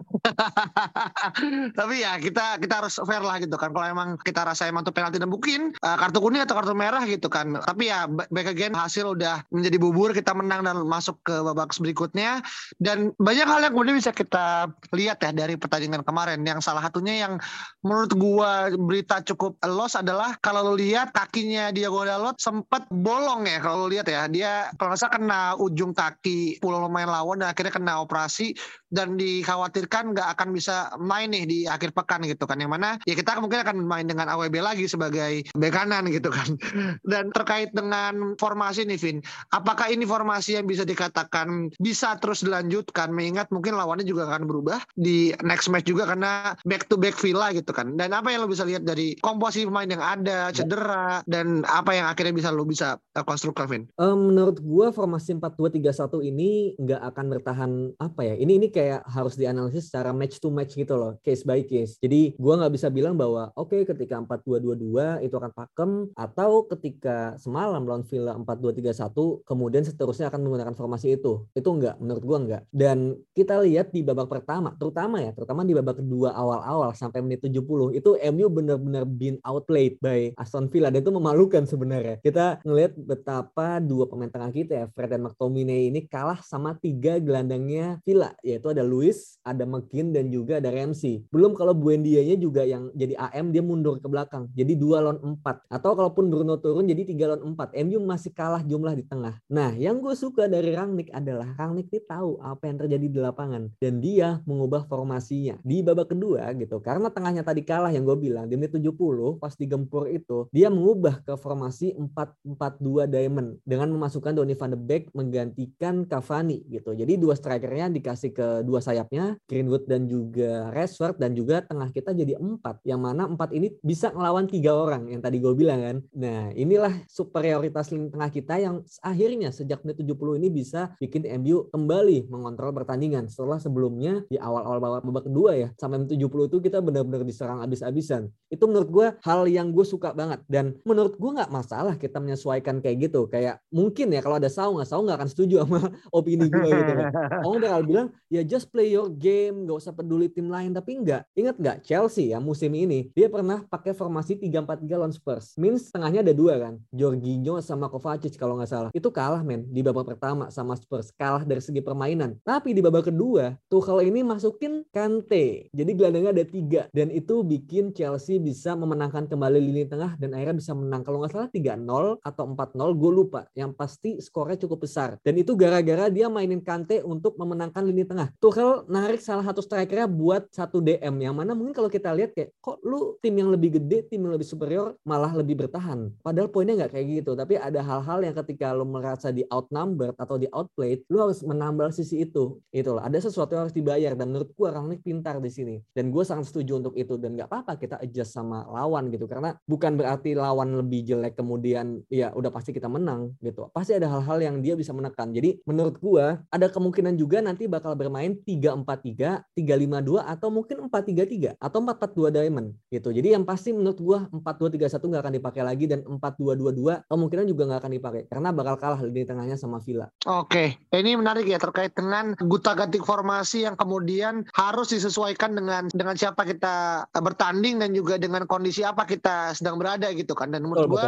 tapi 1.79 1.95
ya 2.01 2.17
kita 2.17 2.57
kita 2.59 2.73
harus 2.83 2.97
fair 3.03 3.21
lah 3.21 3.37
gitu 3.43 3.55
kan. 3.59 3.75
Kalau 3.75 3.87
emang 3.87 4.09
kita 4.23 4.47
rasa 4.47 4.67
emang 4.67 4.87
tuh 4.87 4.95
penalti 4.95 5.19
dan 5.19 5.29
mungkin 5.29 5.75
uh, 5.83 5.97
kartu 5.99 6.19
kuning 6.23 6.41
atau 6.43 6.55
kartu 6.57 6.73
merah 6.73 7.03
gitu 7.05 7.27
kan. 7.27 7.59
Tapi 7.59 7.91
ya 7.91 8.07
back 8.07 8.47
again 8.49 8.73
hasil 8.73 9.15
udah 9.15 9.43
menjadi 9.51 9.77
bubur 9.77 10.15
kita 10.15 10.31
menang 10.31 10.63
dan 10.65 10.81
masuk 10.87 11.19
ke 11.27 11.35
babak 11.43 11.75
berikutnya 11.75 12.39
dan 12.79 13.11
banyak 13.19 13.47
hal 13.47 13.61
yang 13.61 13.73
kemudian 13.75 13.97
bisa 13.99 14.11
kita 14.15 14.71
lihat 14.95 15.19
ya 15.21 15.31
dari 15.35 15.59
pertandingan 15.59 16.01
kemarin. 16.01 16.41
Yang 16.47 16.65
salah 16.65 16.85
satunya 16.85 17.27
yang 17.27 17.37
menurut 17.83 18.11
gua 18.15 18.71
berita 18.73 19.21
cukup 19.25 19.57
loss 19.65 19.97
adalah 19.97 20.37
kalau 20.39 20.71
lo 20.71 20.73
lihat 20.77 21.11
kakinya 21.25 21.73
Diego 21.73 22.05
Dalot 22.05 22.37
sempat 22.37 22.85
bolong 22.93 23.49
ya 23.49 23.57
kalau 23.57 23.89
lihat 23.89 24.05
ya. 24.05 24.29
Dia 24.29 24.69
kalau 24.77 24.93
nggak 24.93 25.01
salah 25.01 25.13
kena 25.17 25.41
ujung 25.57 25.91
kaki 25.91 26.61
pulau 26.61 26.85
lumayan 26.85 27.09
lawan 27.09 27.41
dan 27.41 27.49
akhirnya 27.49 27.73
kena 27.73 27.99
operasi 28.05 28.53
dan 28.95 29.19
dikhawatirkan 29.19 30.15
nggak 30.15 30.39
akan 30.39 30.55
bisa 30.55 30.95
main 30.95 31.27
nih 31.35 31.43
di 31.43 31.59
akhir 31.67 31.91
pekan 31.91 32.23
gitu 32.23 32.47
kan. 32.47 32.63
Yang 32.63 32.71
mana 32.79 32.89
ya 33.03 33.13
kita 33.19 33.35
mungkin 33.43 33.59
akan 33.67 33.83
main 33.83 34.07
dengan 34.07 34.31
AWB 34.31 34.55
lagi 34.63 34.87
sebagai 34.87 35.43
bek 35.51 35.71
kanan 35.75 36.07
gitu 36.07 36.31
kan. 36.31 36.55
Dan 37.11 37.35
terkait 37.35 37.75
dengan 37.75 38.39
formasi 38.39 38.87
nih 38.87 38.95
Vin, 38.95 39.17
apakah 39.51 39.91
ini 39.91 40.07
formasi 40.07 40.55
yang 40.55 40.65
bisa 40.65 40.87
dikatakan 40.87 41.67
bisa 41.83 42.15
terus 42.23 42.39
dilanjutkan 42.47 43.11
mengingat 43.11 43.51
mungkin 43.51 43.75
lawannya 43.75 44.07
juga 44.07 44.31
akan 44.31 44.47
berubah 44.47 44.79
di 44.95 45.35
next 45.43 45.67
match 45.67 45.91
juga 45.91 46.07
karena 46.07 46.55
back 46.63 46.87
to 46.87 46.95
back 46.95 47.19
Villa 47.19 47.51
gitu 47.51 47.75
kan. 47.75 47.99
Dan 47.99 48.15
apa 48.15 48.31
yang 48.31 48.47
lo 48.47 48.49
bisa 48.49 48.63
lihat 48.63 48.87
dari 48.87 49.19
komposisi 49.19 49.67
pemain 49.67 49.91
yang 49.91 49.99
ada, 49.99 50.55
cedera 50.55 51.19
dan 51.27 51.67
apa 51.67 51.91
yang 51.91 52.07
akhirnya 52.07 52.31
bisa 52.31 52.49
lo 52.55 52.63
bisa 52.63 52.95
konstruk 53.27 53.59
Vin? 53.67 53.89
Um, 53.99 54.31
menurut 54.31 54.61
gua 54.63 54.93
formasi 54.95 55.35
4-2-3-1 55.35 56.31
ini 56.31 56.77
nggak 56.79 57.01
akan 57.11 57.25
bertahan 57.35 57.71
apa 57.97 58.21
ya? 58.23 58.35
Ini 58.37 58.61
ini 58.61 58.67
kayak 58.69 58.84
harus 59.05 59.35
dianalisis 59.39 59.89
secara 59.89 60.11
match 60.11 60.37
to 60.41 60.49
match 60.49 60.73
gitu 60.75 60.95
loh, 60.95 61.17
case 61.21 61.45
by 61.45 61.61
case. 61.65 61.97
Jadi 61.99 62.35
gua 62.37 62.59
nggak 62.61 62.73
bisa 62.75 62.87
bilang 62.89 63.15
bahwa 63.17 63.51
oke 63.55 63.73
okay, 63.73 63.81
ketika 63.87 64.19
4-2-2-2 64.21 65.25
itu 65.25 65.35
akan 65.35 65.51
pakem 65.53 65.91
atau 66.15 66.65
ketika 66.69 67.37
semalam 67.41 67.83
lawan 67.85 68.03
Villa 68.05 68.37
4-2-3-1 68.37 69.47
kemudian 69.47 69.83
seterusnya 69.85 70.29
akan 70.29 70.41
menggunakan 70.45 70.75
formasi 70.77 71.17
itu. 71.17 71.45
Itu 71.53 71.69
enggak 71.75 71.97
menurut 72.01 72.23
gua 72.23 72.37
enggak. 72.41 72.61
Dan 72.69 73.17
kita 73.33 73.61
lihat 73.63 73.91
di 73.91 74.01
babak 74.05 74.29
pertama, 74.29 74.73
terutama 74.77 75.21
ya, 75.21 75.31
terutama 75.33 75.65
di 75.65 75.73
babak 75.73 76.01
kedua 76.03 76.33
awal-awal 76.35 76.91
sampai 76.93 77.21
menit 77.23 77.43
70 77.45 77.95
itu 77.95 78.17
MU 78.33 78.47
benar-benar 78.51 79.03
been 79.07 79.37
outplayed 79.45 79.97
by 80.01 80.33
Aston 80.35 80.67
Villa 80.67 80.91
dan 80.91 81.01
itu 81.01 81.13
memalukan 81.13 81.63
sebenarnya. 81.63 82.19
Kita 82.21 82.59
ngelihat 82.65 82.97
betapa 82.97 83.79
dua 83.79 84.09
pemain 84.09 84.31
tengah 84.31 84.51
kita 84.51 84.73
ya, 84.73 84.85
Fred 84.91 85.11
dan 85.11 85.21
McTominay 85.25 85.89
ini 85.89 86.03
kalah 86.05 86.41
sama 86.41 86.75
tiga 86.77 87.17
gelandangnya 87.21 87.99
Villa, 88.03 88.33
yaitu 88.41 88.64
ada 88.71 88.85
Luis, 88.85 89.37
ada 89.43 89.65
McKin, 89.65 90.13
dan 90.13 90.29
juga 90.29 90.57
ada 90.61 90.69
Ramsey. 90.71 91.25
Belum 91.33 91.57
kalau 91.57 91.73
Buendia-nya 91.73 92.37
juga 92.37 92.63
yang 92.63 92.93
jadi 92.95 93.17
AM, 93.17 93.51
dia 93.51 93.61
mundur 93.65 93.97
ke 93.99 94.07
belakang. 94.07 94.47
Jadi 94.53 94.73
dua 94.77 95.01
lawan 95.01 95.19
empat. 95.21 95.65
Atau 95.67 95.97
kalaupun 95.97 96.29
Bruno 96.29 96.57
turun 96.61 96.85
jadi 96.87 97.03
tiga 97.03 97.33
lawan 97.33 97.53
empat. 97.53 97.73
MU 97.75 97.99
masih 98.05 98.31
kalah 98.31 98.61
jumlah 98.61 98.93
di 98.95 99.03
tengah. 99.03 99.37
Nah, 99.51 99.73
yang 99.75 99.99
gue 99.99 100.13
suka 100.13 100.47
dari 100.47 100.71
Rangnick 100.71 101.09
adalah 101.11 101.51
Rangnick 101.57 101.91
ini 101.91 102.01
tahu 102.05 102.39
apa 102.41 102.67
yang 102.67 102.77
terjadi 102.79 103.05
di 103.09 103.19
lapangan. 103.19 103.69
Dan 103.81 103.99
dia 103.99 104.39
mengubah 104.47 104.87
formasinya. 104.87 105.59
Di 105.65 105.81
babak 105.81 106.13
kedua 106.13 106.51
gitu, 106.55 106.79
karena 106.79 107.11
tengahnya 107.11 107.43
tadi 107.43 107.65
kalah 107.65 107.91
yang 107.91 108.05
gue 108.05 108.17
bilang, 108.17 108.45
di 108.47 108.55
menit 108.55 108.75
70 108.75 109.39
pas 109.41 109.53
digempur 109.55 110.07
itu, 110.07 110.47
dia 110.53 110.71
mengubah 110.71 111.23
ke 111.25 111.33
formasi 111.35 111.95
4-4-2 111.95 113.09
diamond 113.09 113.57
dengan 113.65 113.91
memasukkan 113.91 114.35
Donny 114.35 114.55
van 114.55 114.71
de 114.75 114.79
Beek 114.79 115.11
menggantikan 115.15 116.05
Cavani 116.05 116.63
gitu. 116.69 116.93
Jadi 116.93 117.17
dua 117.17 117.33
strikernya 117.35 117.89
dikasih 117.91 118.31
ke 118.31 118.47
dua 118.61 118.79
sayapnya, 118.79 119.35
Greenwood 119.49 119.89
dan 119.89 120.05
juga 120.05 120.69
Rashford 120.71 121.17
dan 121.19 121.33
juga 121.33 121.65
tengah 121.65 121.89
kita 121.91 122.13
jadi 122.13 122.37
empat. 122.39 122.85
Yang 122.87 122.99
mana 123.01 123.27
empat 123.27 123.51
ini 123.51 123.73
bisa 123.83 124.13
ngelawan 124.13 124.47
tiga 124.47 124.71
orang 124.77 125.11
yang 125.11 125.19
tadi 125.19 125.41
gue 125.43 125.53
bilang 125.57 125.81
kan. 125.81 125.97
Nah 126.15 126.53
inilah 126.55 126.93
superioritas 127.11 127.91
lini 127.91 128.07
tengah 128.13 128.29
kita 128.31 128.55
yang 128.61 128.85
akhirnya 129.03 129.49
sejak 129.51 129.83
menit 129.83 129.99
70 129.99 130.39
ini 130.39 130.47
bisa 130.53 130.93
bikin 131.01 131.27
MU 131.41 131.67
kembali 131.73 132.31
mengontrol 132.31 132.71
pertandingan. 132.71 133.27
Setelah 133.27 133.59
sebelumnya 133.59 134.23
di 134.29 134.39
awal-awal 134.39 135.01
babak 135.03 135.27
kedua 135.27 135.57
ya, 135.57 135.67
sampai 135.75 136.03
menit 136.03 136.15
70 136.15 136.49
itu 136.53 136.57
kita 136.63 136.79
benar-benar 136.79 137.25
diserang 137.27 137.59
abis-abisan. 137.65 138.29
Itu 138.47 138.69
menurut 138.69 138.89
gue 138.89 139.07
hal 139.25 139.49
yang 139.49 139.73
gue 139.73 139.83
suka 139.83 140.13
banget. 140.15 140.45
Dan 140.45 140.77
menurut 140.85 141.17
gue 141.17 141.31
nggak 141.35 141.51
masalah 141.51 141.97
kita 141.97 142.21
menyesuaikan 142.21 142.79
kayak 142.79 143.09
gitu. 143.09 143.25
Kayak 143.27 143.59
mungkin 143.73 144.13
ya 144.13 144.21
kalau 144.21 144.37
ada 144.37 144.47
Saung, 144.51 144.79
Saung 144.85 145.09
nggak 145.09 145.19
akan 145.25 145.29
setuju 145.29 145.65
sama 145.65 145.81
opini 146.17 146.47
gue 146.47 146.69
gitu 146.69 146.91
kan. 146.93 147.09
Saung 147.41 147.57
bakal 147.65 147.81
bilang 147.83 148.07
ya 148.29 148.41
just 148.47 148.71
play 148.71 148.93
your 148.93 149.09
game, 149.11 149.65
nggak 149.65 149.77
usah 149.81 149.93
peduli 149.93 150.29
tim 150.31 150.47
lain. 150.47 150.71
Tapi 150.71 151.01
enggak. 151.01 151.25
Ingat 151.35 151.55
nggak 151.57 151.77
Chelsea 151.83 152.31
ya 152.31 152.39
musim 152.39 152.71
ini 152.73 153.09
dia 153.11 153.27
pernah 153.27 153.65
pakai 153.65 153.91
formasi 153.91 154.37
3-4-3 154.39 155.01
lawan 155.01 155.13
Spurs. 155.13 155.57
Means 155.57 155.89
tengahnya 155.89 156.21
ada 156.21 156.33
dua 156.33 156.57
kan, 156.61 156.73
Jorginho 156.93 157.57
sama 157.59 157.89
Kovacic 157.89 158.37
kalau 158.37 158.57
nggak 158.61 158.71
salah. 158.71 158.89
Itu 158.93 159.09
kalah 159.09 159.41
men 159.41 159.65
di 159.69 159.81
babak 159.81 160.15
pertama 160.15 160.53
sama 160.53 160.77
Spurs, 160.77 161.09
kalah 161.13 161.43
dari 161.43 161.59
segi 161.59 161.81
permainan. 161.81 162.37
Tapi 162.45 162.71
di 162.71 162.81
babak 162.81 163.09
kedua 163.09 163.57
Tuchel 163.67 164.07
ini 164.07 164.21
masukin 164.21 164.85
Kante. 164.93 165.67
Jadi 165.73 165.91
gelandangnya 165.97 166.31
ada 166.31 166.45
tiga 166.45 166.81
dan 166.93 167.09
itu 167.09 167.41
bikin 167.41 167.91
Chelsea 167.95 168.37
bisa 168.37 168.77
memenangkan 168.77 169.25
kembali 169.25 169.59
lini 169.59 169.83
tengah 169.89 170.15
dan 170.19 170.35
akhirnya 170.35 170.57
bisa 170.59 170.71
menang. 170.75 171.01
Kalau 171.01 171.23
nggak 171.23 171.31
salah 171.33 171.49
3-0 171.49 172.19
atau 172.21 172.43
4-0, 172.51 172.99
gue 172.99 173.11
lupa. 173.11 173.41
Yang 173.55 173.71
pasti 173.79 174.11
skornya 174.19 174.59
cukup 174.59 174.85
besar. 174.85 175.17
Dan 175.23 175.39
itu 175.39 175.55
gara-gara 175.55 176.11
dia 176.11 176.27
mainin 176.27 176.61
Kante 176.61 177.01
untuk 177.01 177.39
memenangkan 177.39 177.83
lini 177.87 178.03
tengah. 178.03 178.34
Tuchel 178.39 178.85
narik 178.91 179.21
salah 179.23 179.45
satu 179.45 179.63
strikernya 179.63 180.07
buat 180.09 180.47
satu 180.51 180.83
DM. 180.83 181.15
Yang 181.21 181.35
mana 181.35 181.51
mungkin 181.57 181.73
kalau 181.73 181.89
kita 181.89 182.11
lihat 182.11 182.35
kayak, 182.35 182.53
kok 182.59 182.79
lu 182.83 183.15
tim 183.19 183.35
yang 183.35 183.49
lebih 183.51 183.79
gede, 183.79 184.07
tim 184.07 184.23
yang 184.23 184.33
lebih 184.35 184.47
superior, 184.47 184.95
malah 185.07 185.31
lebih 185.33 185.65
bertahan. 185.65 186.11
Padahal 186.21 186.51
poinnya 186.51 186.85
nggak 186.85 186.91
kayak 186.95 187.05
gitu. 187.21 187.31
Tapi 187.33 187.59
ada 187.59 187.81
hal-hal 187.81 188.19
yang 188.23 188.35
ketika 188.45 188.71
lu 188.71 188.85
merasa 188.87 189.29
di 189.29 189.43
outnumbered 189.51 190.15
atau 190.15 190.35
di 190.39 190.47
outplayed, 190.51 191.03
lu 191.11 191.21
harus 191.21 191.41
menambal 191.43 191.91
sisi 191.91 192.23
itu. 192.23 192.59
Itulah. 192.71 193.05
Ada 193.07 193.29
sesuatu 193.29 193.55
yang 193.55 193.67
harus 193.67 193.75
dibayar. 193.75 194.13
Dan 194.15 194.33
menurut 194.33 194.51
gue 194.55 194.67
Rangnick 194.67 195.01
pintar 195.03 195.37
di 195.43 195.51
sini. 195.51 195.75
Dan 195.91 196.09
gue 196.09 196.23
sangat 196.23 196.49
setuju 196.49 196.79
untuk 196.81 196.93
itu. 196.95 197.19
Dan 197.19 197.35
nggak 197.35 197.51
apa-apa 197.51 197.77
kita 197.77 197.95
adjust 198.01 198.35
sama 198.35 198.65
lawan 198.69 199.11
gitu. 199.11 199.27
Karena 199.29 199.53
bukan 199.67 199.99
berarti 199.99 200.33
lawan 200.37 200.75
lebih 200.77 201.05
jelek 201.05 201.37
kemudian 201.37 202.01
ya 202.09 202.31
udah 202.33 202.49
pasti 202.49 202.71
kita 202.71 202.87
menang 202.89 203.35
gitu. 203.43 203.69
Pasti 203.69 203.93
ada 203.93 204.09
hal-hal 204.09 204.39
yang 204.41 204.55
dia 204.63 204.73
bisa 204.73 204.95
menekan. 204.95 205.35
Jadi 205.35 205.61
menurut 205.67 205.99
gua 205.99 206.41
ada 206.49 206.67
kemungkinan 206.71 207.19
juga 207.19 207.43
nanti 207.43 207.67
bakal 207.67 207.93
bermain 207.93 208.24
3-4-3, 208.33 209.53
3-5-2 209.53 210.25
atau 210.25 210.47
mungkin 210.49 210.89
4-3-3 210.89 211.61
atau 211.61 211.79
4-4-2 211.83 212.33
diamond 212.33 212.67
gitu. 212.89 213.09
Jadi 213.13 213.37
yang 213.37 213.45
pasti 213.45 213.69
menurut 213.75 213.99
gua 214.01 214.19
4-2-3-1 214.33 214.97
nggak 214.97 215.21
akan 215.21 215.35
dipakai 215.37 215.61
lagi 215.61 215.85
dan 215.85 216.01
4-2-2-2 216.01 217.05
kemungkinan 217.05 217.45
juga 217.45 217.63
nggak 217.69 217.81
akan 217.85 217.93
dipakai 217.93 218.21
karena 218.31 218.49
bakal 218.49 218.75
kalah 218.81 218.99
di 219.05 219.21
tengahnya 219.21 219.59
sama 219.59 219.77
Villa. 219.83 220.09
Oke, 220.25 220.79
ini 220.95 221.13
menarik 221.13 221.45
ya 221.45 221.61
terkait 221.61 221.93
dengan 221.93 222.33
guta-ganti 222.39 222.97
formasi 222.97 223.67
yang 223.67 223.77
kemudian 223.77 224.47
harus 224.55 224.89
disesuaikan 224.89 225.53
dengan 225.53 225.91
dengan 225.91 226.15
siapa 226.17 226.47
kita 226.47 227.05
bertanding 227.13 227.83
dan 227.83 227.91
juga 227.91 228.15
dengan 228.15 228.47
kondisi 228.47 228.81
apa 228.81 229.03
kita 229.03 229.53
sedang 229.53 229.77
berada 229.77 230.09
gitu 230.15 230.33
kan. 230.33 230.49
Dan 230.49 230.65
menurut 230.65 230.87
gue 230.87 231.05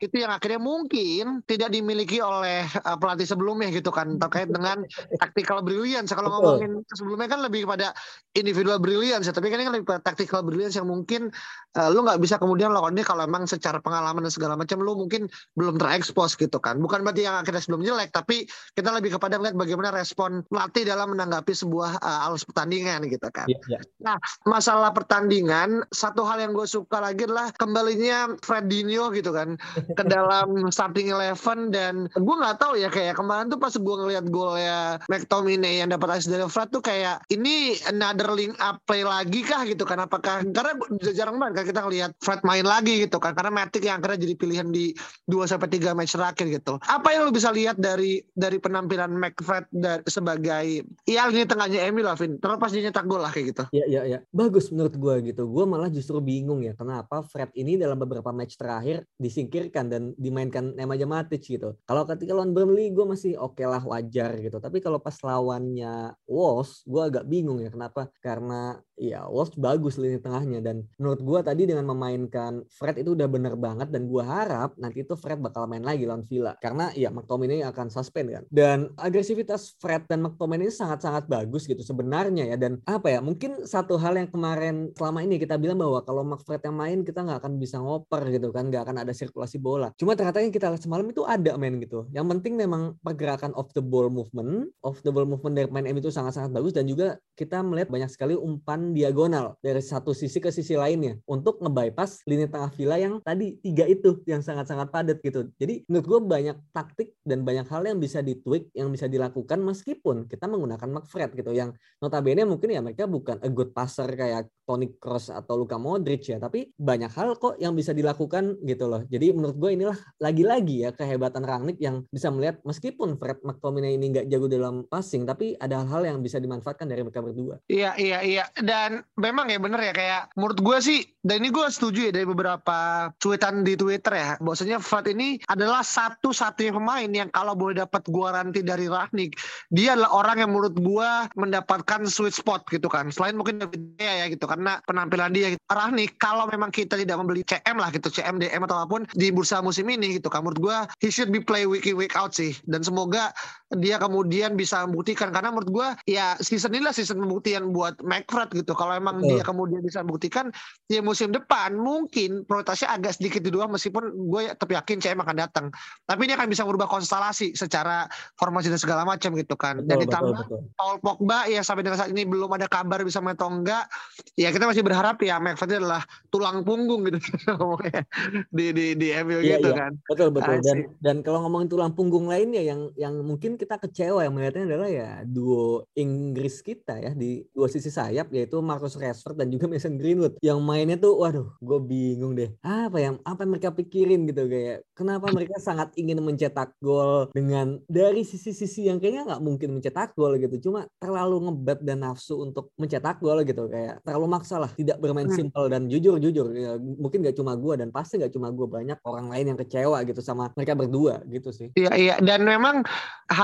itu 0.00 0.16
yang 0.16 0.32
akhirnya 0.32 0.58
mungkin 0.58 1.44
tidak 1.44 1.70
dimiliki 1.70 2.18
oleh 2.18 2.64
uh, 2.82 2.96
pelatih 2.96 3.28
sebelumnya 3.28 3.68
gitu 3.70 3.92
kan 3.92 4.16
terkait 4.16 4.48
dengan 4.48 4.82
tactical 5.22 5.60
brilliance. 5.60 6.10
Kalau 6.10 6.55
sebelumnya 6.92 7.28
kan 7.28 7.40
lebih 7.44 7.68
kepada 7.68 7.92
individual 8.36 8.78
brilliance, 8.78 9.28
tapi 9.32 9.48
kan 9.48 9.60
ini 9.60 9.66
kan 9.68 9.74
lebih 9.80 9.88
pada 9.88 10.00
tactical 10.04 10.44
brilliance 10.44 10.76
yang 10.76 10.88
mungkin 10.88 11.32
uh, 11.76 11.88
lu 11.92 12.04
nggak 12.04 12.20
bisa 12.20 12.36
kemudian 12.36 12.72
lakukan 12.72 12.96
ini 12.96 13.04
kalau 13.04 13.22
emang 13.24 13.44
secara 13.44 13.80
pengalaman 13.80 14.24
dan 14.24 14.32
segala 14.32 14.54
macam 14.56 14.80
lu 14.80 14.96
mungkin 14.96 15.28
belum 15.56 15.76
terekspos 15.76 16.36
gitu 16.36 16.56
kan. 16.60 16.80
Bukan 16.80 17.04
berarti 17.04 17.28
yang 17.28 17.36
akhirnya 17.40 17.62
sebelum 17.62 17.82
jelek, 17.84 18.12
tapi 18.12 18.48
kita 18.76 18.92
lebih 18.92 19.16
kepada 19.16 19.36
melihat 19.36 19.56
bagaimana 19.56 19.90
respon 19.92 20.44
pelatih 20.48 20.88
dalam 20.88 21.12
menanggapi 21.12 21.52
sebuah 21.52 22.00
uh, 22.00 22.26
alus 22.30 22.44
pertandingan 22.48 23.04
gitu 23.08 23.28
kan. 23.28 23.48
Yeah, 23.48 23.80
yeah. 23.80 23.82
Nah, 24.00 24.16
masalah 24.48 24.94
pertandingan, 24.94 25.84
satu 25.90 26.24
hal 26.24 26.40
yang 26.40 26.56
gue 26.56 26.64
suka 26.64 27.02
lagi 27.02 27.26
adalah 27.26 27.50
kembalinya 27.54 28.32
Fredinho 28.40 29.10
gitu 29.12 29.34
kan 29.34 29.58
ke 29.74 30.04
dalam 30.14 30.70
starting 30.70 31.10
eleven 31.10 31.74
dan 31.74 32.06
gue 32.14 32.36
nggak 32.38 32.56
tahu 32.62 32.78
ya 32.78 32.88
kayak 32.88 33.18
kemarin 33.18 33.50
tuh 33.50 33.58
pas 33.58 33.74
gue 33.74 33.96
ngeliat 34.06 34.24
golnya 34.30 35.02
McTominay 35.10 35.82
yang 35.82 35.90
dapat 35.90 36.16
assist 36.16 36.30
dari 36.30 36.45
Fred 36.48 36.68
tuh 36.72 36.82
kayak 36.82 37.26
ini 37.30 37.76
another 37.88 38.32
link 38.32 38.54
up 38.58 38.82
play 38.86 39.02
lagi 39.02 39.42
kah 39.46 39.62
gitu 39.66 39.86
kan 39.86 40.02
apakah 40.02 40.42
karena 40.42 40.72
jarang 41.12 41.36
banget 41.38 41.62
kan 41.62 41.64
kita 41.68 41.80
ngeliat 41.84 42.10
Fred 42.22 42.40
main 42.42 42.66
lagi 42.66 43.06
gitu 43.06 43.18
kan 43.22 43.32
karena 43.36 43.52
Matic 43.52 43.82
yang 43.84 43.98
akhirnya 44.00 44.28
jadi 44.28 44.34
pilihan 44.38 44.68
di 44.70 44.92
2 45.28 45.46
sampai 45.46 45.68
tiga 45.70 45.92
match 45.92 46.14
terakhir 46.14 46.46
gitu. 46.48 46.78
Apa 46.86 47.14
yang 47.14 47.28
lo 47.28 47.32
bisa 47.34 47.50
lihat 47.50 47.78
dari 47.78 48.22
dari 48.34 48.58
penampilan 48.60 49.10
McFred 49.12 49.66
sebagai 50.06 50.86
ya 51.06 51.28
ini 51.30 51.44
tengahnya 51.46 51.88
Emil 51.88 52.06
lah 52.06 52.16
Vin 52.18 52.38
terlepas 52.38 52.70
dia 52.70 52.86
nyetak 52.86 53.06
gol 53.06 53.22
lah 53.22 53.30
kayak 53.34 53.46
gitu. 53.54 53.64
Iya 53.74 53.84
iya 53.86 54.02
iya. 54.06 54.18
Bagus 54.30 54.70
menurut 54.70 54.94
gue 54.94 55.14
gitu. 55.32 55.48
Gue 55.50 55.64
malah 55.66 55.90
justru 55.90 56.18
bingung 56.22 56.62
ya 56.62 56.76
kenapa 56.78 57.22
Fred 57.26 57.50
ini 57.58 57.74
dalam 57.74 57.98
beberapa 57.98 58.30
match 58.30 58.58
terakhir 58.58 59.04
disingkirkan 59.18 59.90
dan 59.90 60.02
dimainkan 60.16 60.74
Nemanja 60.74 61.06
Matic 61.08 61.42
gitu. 61.42 61.74
Kalau 61.86 62.02
ketika 62.06 62.32
lawan 62.36 62.54
Burnley 62.54 62.92
gue 62.92 63.06
masih 63.06 63.34
oke 63.38 63.58
okay 63.58 63.66
lah 63.66 63.82
wajar 63.82 64.38
gitu. 64.38 64.58
Tapi 64.62 64.78
kalau 64.78 65.02
pas 65.02 65.16
lawannya 65.22 66.14
Wolves 66.36 66.84
gue 66.84 67.00
agak 67.00 67.24
bingung 67.24 67.64
ya 67.64 67.72
kenapa? 67.72 68.12
Karena 68.20 68.76
ya 68.96 69.28
Wolves 69.28 69.54
bagus 69.56 70.00
lini 70.00 70.18
tengahnya. 70.18 70.64
Dan 70.64 70.84
menurut 70.96 71.20
gue 71.20 71.40
tadi 71.44 71.62
dengan 71.68 71.86
memainkan 71.92 72.64
Fred 72.72 73.00
itu 73.00 73.12
udah 73.12 73.28
bener 73.28 73.54
banget. 73.54 73.92
Dan 73.92 74.08
gue 74.08 74.24
harap 74.24 74.74
nanti 74.80 75.04
itu 75.04 75.14
Fred 75.14 75.38
bakal 75.40 75.68
main 75.68 75.84
lagi 75.84 76.08
lawan 76.08 76.24
Villa. 76.24 76.56
Karena 76.58 76.90
ya 76.96 77.12
McTominay 77.12 77.62
akan 77.68 77.92
suspend 77.92 78.32
kan. 78.32 78.44
Dan 78.48 78.90
agresivitas 78.96 79.76
Fred 79.78 80.08
dan 80.08 80.24
McTominay 80.24 80.68
ini 80.68 80.74
sangat-sangat 80.74 81.28
bagus 81.28 81.68
gitu 81.68 81.84
sebenarnya 81.84 82.48
ya. 82.50 82.56
Dan 82.56 82.80
apa 82.88 83.12
ya 83.12 83.20
mungkin 83.20 83.68
satu 83.68 84.00
hal 84.00 84.16
yang 84.16 84.32
kemarin 84.32 84.90
selama 84.96 85.22
ini 85.22 85.36
kita 85.36 85.60
bilang 85.60 85.78
bahwa 85.78 86.00
kalau 86.02 86.24
McFred 86.24 86.64
yang 86.64 86.76
main 86.76 86.98
kita 87.04 87.22
nggak 87.22 87.44
akan 87.44 87.60
bisa 87.60 87.76
ngoper 87.78 88.24
gitu 88.32 88.50
kan. 88.50 88.72
Nggak 88.72 88.88
akan 88.88 88.96
ada 89.04 89.12
sirkulasi 89.12 89.60
bola. 89.60 89.92
Cuma 90.00 90.16
ternyata 90.16 90.40
yang 90.40 90.50
kita 90.50 90.72
lihat 90.72 90.82
semalam 90.82 91.06
itu 91.06 91.22
ada 91.28 91.54
main 91.60 91.76
gitu. 91.78 92.08
Yang 92.10 92.26
penting 92.36 92.56
memang 92.56 92.96
pergerakan 93.04 93.52
off 93.54 93.70
the 93.76 93.84
ball 93.84 94.08
movement 94.08 94.72
off 94.82 95.02
the 95.02 95.10
ball 95.10 95.26
movement 95.26 95.58
dari 95.58 95.68
main 95.68 95.86
M 95.86 95.98
itu 95.98 96.08
sangat-sangat 96.08 96.54
bagus. 96.54 96.72
Dan 96.72 96.88
juga 96.88 97.18
kita 97.36 97.60
melihat 97.60 97.92
banyak 97.92 98.10
sekali 98.10 98.34
umpan 98.38 98.85
diagonal 98.92 99.58
dari 99.62 99.80
satu 99.80 100.12
sisi 100.12 100.38
ke 100.38 100.52
sisi 100.52 100.76
lainnya 100.76 101.18
untuk 101.26 101.62
ngebypass 101.62 102.26
lini 102.28 102.46
tengah 102.46 102.70
Villa 102.74 102.96
yang 103.00 103.18
tadi 103.24 103.58
tiga 103.62 103.88
itu 103.88 104.20
yang 104.28 104.44
sangat-sangat 104.44 104.92
padat 104.92 105.18
gitu. 105.24 105.48
Jadi 105.56 105.86
menurut 105.88 106.06
gue 106.06 106.20
banyak 106.26 106.56
taktik 106.70 107.16
dan 107.24 107.42
banyak 107.42 107.66
hal 107.66 107.82
yang 107.86 107.98
bisa 107.98 108.20
ditweak, 108.20 108.70
yang 108.76 108.92
bisa 108.92 109.08
dilakukan 109.08 109.58
meskipun 109.62 110.30
kita 110.30 110.46
menggunakan 110.46 110.86
McFred 110.86 111.30
gitu 111.34 111.50
yang 111.56 111.72
notabene 111.98 112.44
mungkin 112.44 112.70
ya 112.74 112.80
mereka 112.84 113.08
bukan 113.08 113.40
a 113.42 113.48
good 113.48 113.72
passer 113.72 114.06
kayak 114.12 114.50
Toni 114.66 114.98
Kroos 114.98 115.30
atau 115.30 115.54
Luka 115.54 115.78
Modric 115.78 116.26
ya, 116.26 116.42
tapi 116.42 116.74
banyak 116.74 117.14
hal 117.14 117.38
kok 117.38 117.54
yang 117.62 117.78
bisa 117.78 117.94
dilakukan 117.94 118.58
gitu 118.66 118.90
loh. 118.90 119.06
Jadi 119.06 119.30
menurut 119.30 119.54
gue 119.54 119.70
inilah 119.78 119.98
lagi-lagi 120.18 120.82
ya 120.82 120.90
kehebatan 120.90 121.46
Rangnick 121.46 121.78
yang 121.78 122.02
bisa 122.10 122.34
melihat 122.34 122.58
meskipun 122.66 123.14
Fred 123.14 123.38
McTominay 123.46 123.94
ini 123.94 124.10
nggak 124.10 124.26
jago 124.26 124.50
dalam 124.50 124.82
passing, 124.90 125.22
tapi 125.22 125.54
ada 125.54 125.86
hal-hal 125.86 126.10
yang 126.10 126.18
bisa 126.18 126.42
dimanfaatkan 126.42 126.90
dari 126.90 127.06
mereka 127.06 127.22
berdua. 127.22 127.62
Iya, 127.70 127.94
iya, 127.94 128.18
iya. 128.26 128.44
Dan 128.58 128.75
memang 129.16 129.46
ya 129.46 129.62
bener 129.62 129.80
ya 129.80 129.92
kayak 129.94 130.22
menurut 130.34 130.58
gue 130.58 130.78
sih 130.82 131.00
dan 131.22 131.42
ini 131.42 131.54
gue 131.54 131.66
setuju 131.70 132.10
ya 132.10 132.12
dari 132.12 132.26
beberapa 132.26 133.10
cuitan 133.22 133.62
di 133.62 133.78
Twitter 133.78 134.12
ya 134.14 134.28
bahwasanya 134.42 134.82
Fred 134.82 135.06
ini 135.14 135.38
adalah 135.46 135.86
satu-satunya 135.86 136.74
pemain 136.74 137.10
yang 137.10 137.30
kalau 137.30 137.54
boleh 137.54 137.78
dapat 137.78 138.02
garanti 138.10 138.66
dari 138.66 138.90
Ragnik 138.90 139.38
dia 139.70 139.94
adalah 139.94 140.10
orang 140.18 140.36
yang 140.42 140.50
menurut 140.50 140.74
gue 140.74 141.10
mendapatkan 141.38 142.10
sweet 142.10 142.34
spot 142.34 142.66
gitu 142.74 142.90
kan 142.90 143.08
selain 143.14 143.38
mungkin 143.38 143.62
David 143.62 144.02
ya 144.02 144.26
gitu 144.26 144.50
karena 144.50 144.82
penampilan 144.84 145.30
dia 145.30 145.54
gitu. 145.54 145.62
Ragnik 145.70 146.18
kalau 146.18 146.50
memang 146.50 146.74
kita 146.74 146.98
tidak 146.98 147.16
membeli 147.22 147.46
CM 147.46 147.78
lah 147.78 147.94
gitu 147.94 148.10
CM 148.10 148.42
DM 148.42 148.66
atau 148.66 148.82
apa 148.82 148.96
pun 148.96 149.04
di 149.12 149.28
bursa 149.28 149.60
musim 149.60 149.84
ini 149.92 150.16
gitu 150.16 150.32
kan 150.32 150.40
menurut 150.40 150.60
gue 150.62 150.78
he 151.04 151.12
should 151.12 151.28
be 151.28 151.42
play 151.42 151.68
week 151.68 151.84
in 151.84 152.00
week 152.00 152.16
out 152.16 152.32
sih 152.32 152.56
dan 152.64 152.80
semoga 152.80 153.34
dia 153.74 153.98
kemudian 153.98 154.54
bisa 154.54 154.86
membuktikan 154.86 155.34
karena 155.34 155.50
menurut 155.50 155.70
gue 155.74 155.88
ya 156.06 156.38
season 156.38 156.70
ini 156.70 156.86
lah 156.86 156.94
season 156.94 157.18
pembuktian 157.18 157.74
buat 157.74 157.98
McFred 157.98 158.54
gitu 158.54 158.78
kalau 158.78 158.94
emang 158.94 159.18
dia 159.26 159.42
kemudian 159.42 159.82
bisa 159.82 160.06
membuktikan 160.06 160.54
ya 160.86 161.02
musim 161.02 161.34
depan 161.34 161.74
mungkin 161.74 162.46
prioritasnya 162.46 162.94
agak 162.94 163.18
sedikit 163.18 163.42
di 163.42 163.50
dua 163.50 163.66
meskipun 163.66 164.14
gue 164.30 164.54
tetap 164.54 164.70
yakin 164.70 165.02
CM 165.02 165.18
akan 165.18 165.36
datang. 165.36 165.66
Tapi 166.06 166.20
ini 166.30 166.38
akan 166.38 166.46
bisa 166.46 166.62
merubah 166.62 166.86
konstelasi 166.86 167.58
secara 167.58 168.06
formasi 168.38 168.70
dan 168.70 168.78
segala 168.78 169.02
macam 169.02 169.34
gitu 169.34 169.58
kan. 169.58 169.82
Dan 169.82 170.06
ditambah 170.06 170.46
Paul 170.78 171.02
Pogba 171.02 171.50
ya 171.50 171.66
sampai 171.66 171.82
dengan 171.82 171.98
saat 171.98 172.14
ini 172.14 172.22
belum 172.22 172.54
ada 172.54 172.70
kabar 172.70 173.02
bisa 173.02 173.18
main 173.18 173.34
atau 173.34 173.50
enggak. 173.50 173.90
Ya 174.38 174.54
kita 174.54 174.70
masih 174.70 174.86
berharap 174.86 175.18
ya 175.26 175.42
McFred 175.42 175.82
adalah 175.82 176.06
tulang 176.30 176.62
punggung 176.62 177.02
gitu 177.10 177.18
di 178.56 178.70
di 178.70 178.86
di 178.94 179.08
MU 179.26 179.42
iya, 179.42 179.58
gitu 179.58 179.74
iya. 179.74 179.90
kan. 179.90 179.92
Betul 180.06 180.28
betul. 180.30 180.62
Dan 180.62 180.78
dan 181.02 181.16
kalau 181.26 181.42
ngomongin 181.42 181.66
tulang 181.66 181.90
punggung 181.98 182.30
lainnya 182.30 182.62
yang 182.62 182.94
yang 182.94 183.18
mungkin 183.26 183.55
kita 183.56 183.80
kecewa 183.80 184.22
yang 184.24 184.32
melihatnya 184.36 184.64
adalah 184.68 184.88
ya 184.88 185.10
duo 185.24 185.88
Inggris 185.96 186.60
kita 186.60 187.00
ya 187.00 187.12
di 187.16 187.44
dua 187.52 187.66
sisi 187.66 187.88
sayap 187.88 188.30
yaitu 188.32 188.60
Marcus 188.60 188.96
Rashford 188.96 189.40
dan 189.40 189.48
juga 189.52 189.66
Mason 189.66 189.96
Greenwood. 189.96 190.38
Yang 190.40 190.58
mainnya 190.62 190.96
tuh 191.00 191.16
waduh 191.18 191.48
gue 191.58 191.78
bingung 191.80 192.36
deh. 192.36 192.52
Apa 192.62 193.00
yang 193.00 193.16
apa 193.24 193.42
yang 193.42 193.50
mereka 193.56 193.70
pikirin 193.72 194.28
gitu 194.28 194.46
kayak 194.46 194.86
kenapa 194.92 195.32
mereka 195.32 195.56
sangat 195.60 195.92
ingin 195.96 196.20
mencetak 196.20 196.76
gol 196.80 197.28
dengan 197.32 197.80
dari 197.88 198.22
sisi-sisi 198.22 198.88
yang 198.88 199.00
kayaknya 199.00 199.28
nggak 199.28 199.42
mungkin 199.42 199.68
mencetak 199.78 200.12
gol 200.16 200.36
gitu 200.36 200.70
cuma 200.70 200.88
terlalu 201.00 201.48
ngebet 201.48 201.80
dan 201.84 202.04
nafsu 202.04 202.40
untuk 202.40 202.72
mencetak 202.76 203.20
gol 203.20 203.40
gitu 203.44 203.68
kayak 203.68 204.00
terlalu 204.02 204.26
maksa 204.30 204.60
lah 204.60 204.70
tidak 204.72 204.98
bermain 205.00 205.28
hmm. 205.28 205.36
simpel 205.36 205.68
dan 205.68 205.86
jujur 205.86 206.16
jujur 206.20 206.46
ya, 206.52 206.76
mungkin 206.80 207.24
nggak 207.24 207.36
cuma 207.36 207.54
gue 207.54 207.74
dan 207.80 207.88
pasti 207.92 208.18
nggak 208.20 208.32
cuma 208.32 208.48
gue 208.52 208.66
banyak 208.66 208.98
orang 209.04 209.26
lain 209.32 209.54
yang 209.54 209.58
kecewa 209.58 210.02
gitu 210.04 210.20
sama 210.20 210.50
mereka 210.56 210.72
berdua 210.76 211.22
gitu 211.28 211.50
sih. 211.52 211.68
Iya 211.76 211.92
iya 211.96 212.14
dan 212.20 212.42
memang 212.42 212.82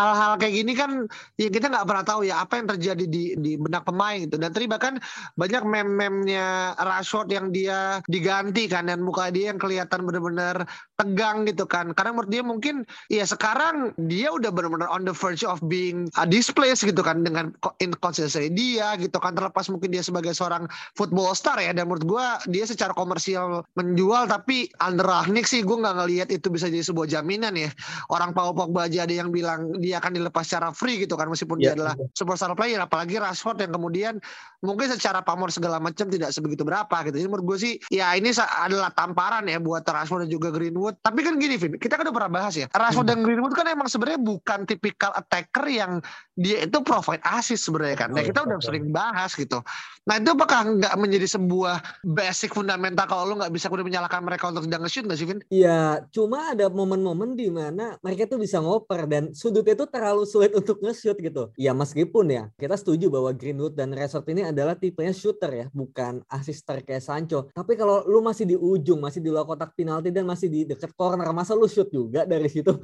hal-hal 0.02 0.32
kayak 0.42 0.54
gini 0.58 0.72
kan 0.74 0.90
ya 1.38 1.48
kita 1.48 1.70
nggak 1.70 1.86
pernah 1.86 2.04
tahu 2.04 2.20
ya 2.26 2.42
apa 2.42 2.58
yang 2.58 2.66
terjadi 2.74 3.04
di 3.06 3.38
di 3.38 3.52
benak 3.54 3.86
pemain 3.86 4.18
gitu. 4.18 4.36
Dan 4.36 4.50
tadi 4.50 4.66
bahkan 4.66 4.98
banyak 5.38 5.62
mem-memnya 5.62 6.74
Rashford 6.82 7.30
yang 7.30 7.54
dia 7.54 8.02
diganti 8.10 8.66
kan 8.66 8.90
dan 8.90 9.00
muka 9.06 9.30
dia 9.30 9.54
yang 9.54 9.62
kelihatan 9.62 10.02
benar-benar 10.02 10.66
tegang 11.02 11.42
gitu 11.50 11.66
kan. 11.66 11.90
Karena 11.92 12.14
menurut 12.14 12.30
dia 12.30 12.42
mungkin 12.46 12.86
ya 13.10 13.26
sekarang 13.26 13.90
dia 14.06 14.30
udah 14.30 14.54
benar-benar 14.54 14.86
on 14.88 15.02
the 15.02 15.10
verge 15.10 15.42
of 15.42 15.58
being 15.66 16.06
a 16.14 16.24
displaced 16.24 16.86
gitu 16.86 17.02
kan 17.02 17.26
dengan 17.26 17.50
inconsistency 17.82 18.48
dia 18.54 18.94
gitu 19.02 19.18
kan. 19.18 19.34
Terlepas 19.34 19.66
mungkin 19.66 19.90
dia 19.90 20.06
sebagai 20.06 20.30
seorang 20.32 20.70
football 20.94 21.34
star 21.34 21.58
ya. 21.58 21.74
Dan 21.74 21.90
menurut 21.90 22.06
gue 22.06 22.26
dia 22.54 22.64
secara 22.64 22.94
komersial 22.94 23.66
menjual 23.74 24.30
tapi 24.30 24.70
under 24.78 25.04
Rangnick 25.04 25.50
sih 25.50 25.66
gue 25.66 25.74
nggak 25.74 25.96
ngelihat 25.98 26.28
itu 26.30 26.46
bisa 26.48 26.70
jadi 26.70 26.86
sebuah 26.86 27.10
jaminan 27.10 27.58
ya. 27.58 27.74
Orang 28.14 28.30
Paul 28.30 28.54
Pogba 28.54 28.86
aja 28.86 29.02
ada 29.02 29.14
yang 29.14 29.34
bilang 29.34 29.74
dia 29.82 29.98
akan 29.98 30.14
dilepas 30.14 30.46
secara 30.46 30.70
free 30.70 31.02
gitu 31.02 31.18
kan 31.18 31.26
meskipun 31.26 31.58
yeah, 31.58 31.74
dia 31.74 31.82
adalah 31.82 31.94
yeah. 31.98 32.08
superstar 32.14 32.54
player. 32.54 32.78
Apalagi 32.78 33.18
Rashford 33.18 33.58
yang 33.58 33.72
kemudian 33.74 34.14
mungkin 34.62 34.86
secara 34.94 35.24
pamor 35.26 35.50
segala 35.50 35.82
macam 35.82 36.06
tidak 36.06 36.30
sebegitu 36.30 36.62
berapa 36.62 36.94
gitu. 37.08 37.18
Jadi 37.18 37.28
menurut 37.28 37.46
gue 37.54 37.58
sih 37.58 37.74
ya 37.90 38.14
ini 38.14 38.30
adalah 38.38 38.94
tamparan 38.94 39.48
ya 39.50 39.58
buat 39.58 39.82
Rashford 39.82 40.28
dan 40.28 40.30
juga 40.30 40.54
Greenwood. 40.54 40.91
Tapi 41.00 41.20
kan 41.24 41.40
gini, 41.40 41.56
Vin, 41.56 41.80
kita 41.80 41.96
kan 41.96 42.04
udah 42.08 42.16
pernah 42.16 42.32
bahas 42.42 42.54
ya. 42.58 42.66
Rashford 42.72 43.08
hmm. 43.08 43.12
dan 43.14 43.18
Greenwood 43.24 43.54
kan 43.56 43.66
emang 43.70 43.88
sebenarnya 43.88 44.20
bukan 44.20 44.68
tipikal 44.68 45.14
attacker 45.16 45.64
yang 45.70 46.04
dia 46.36 46.68
itu 46.68 46.78
provide 46.84 47.22
assist 47.24 47.64
sebenarnya 47.64 47.96
kan. 47.96 48.08
Nah, 48.12 48.24
kita 48.24 48.44
udah 48.44 48.58
sering 48.60 48.92
bahas 48.92 49.32
gitu. 49.32 49.60
Nah 50.02 50.18
itu 50.18 50.34
apakah 50.34 50.66
nggak 50.66 50.94
menjadi 50.98 51.26
sebuah 51.38 52.02
basic 52.02 52.50
fundamental 52.58 53.06
kalau 53.06 53.30
lo 53.30 53.34
nggak 53.38 53.54
bisa 53.54 53.70
kemudian 53.70 53.86
menyalahkan 53.86 54.18
mereka 54.26 54.50
untuk 54.50 54.66
tidak 54.66 54.80
nge-shoot 54.82 55.06
nggak 55.06 55.18
sih 55.18 55.28
Vin? 55.30 55.40
Iya, 55.46 56.02
cuma 56.10 56.50
ada 56.50 56.66
momen-momen 56.66 57.38
di 57.38 57.46
mana 57.54 57.94
mereka 58.02 58.26
tuh 58.26 58.42
bisa 58.42 58.58
ngoper 58.58 59.06
dan 59.06 59.30
sudutnya 59.30 59.78
itu 59.78 59.86
terlalu 59.86 60.26
sulit 60.26 60.50
untuk 60.58 60.82
nge-shoot 60.82 61.14
gitu. 61.22 61.54
Ya 61.54 61.70
meskipun 61.70 62.34
ya 62.34 62.50
kita 62.58 62.74
setuju 62.74 63.14
bahwa 63.14 63.30
Greenwood 63.30 63.78
dan 63.78 63.94
Rashford 63.94 64.26
ini 64.34 64.42
adalah 64.42 64.74
tipenya 64.74 65.14
shooter 65.14 65.50
ya, 65.54 65.66
bukan 65.70 66.26
asister 66.26 66.82
kayak 66.82 67.02
Sancho. 67.06 67.54
Tapi 67.54 67.78
kalau 67.78 68.02
lu 68.02 68.18
masih 68.26 68.42
di 68.42 68.58
ujung, 68.58 68.98
masih 68.98 69.22
di 69.22 69.30
luar 69.30 69.46
kotak 69.46 69.70
penalti 69.78 70.10
dan 70.10 70.26
masih 70.26 70.50
di 70.50 70.66
dekat 70.82 70.98
corner, 70.98 71.30
masa 71.30 71.54
lu 71.54 71.70
shoot 71.70 71.86
juga 71.94 72.26
dari 72.26 72.50
situ? 72.50 72.74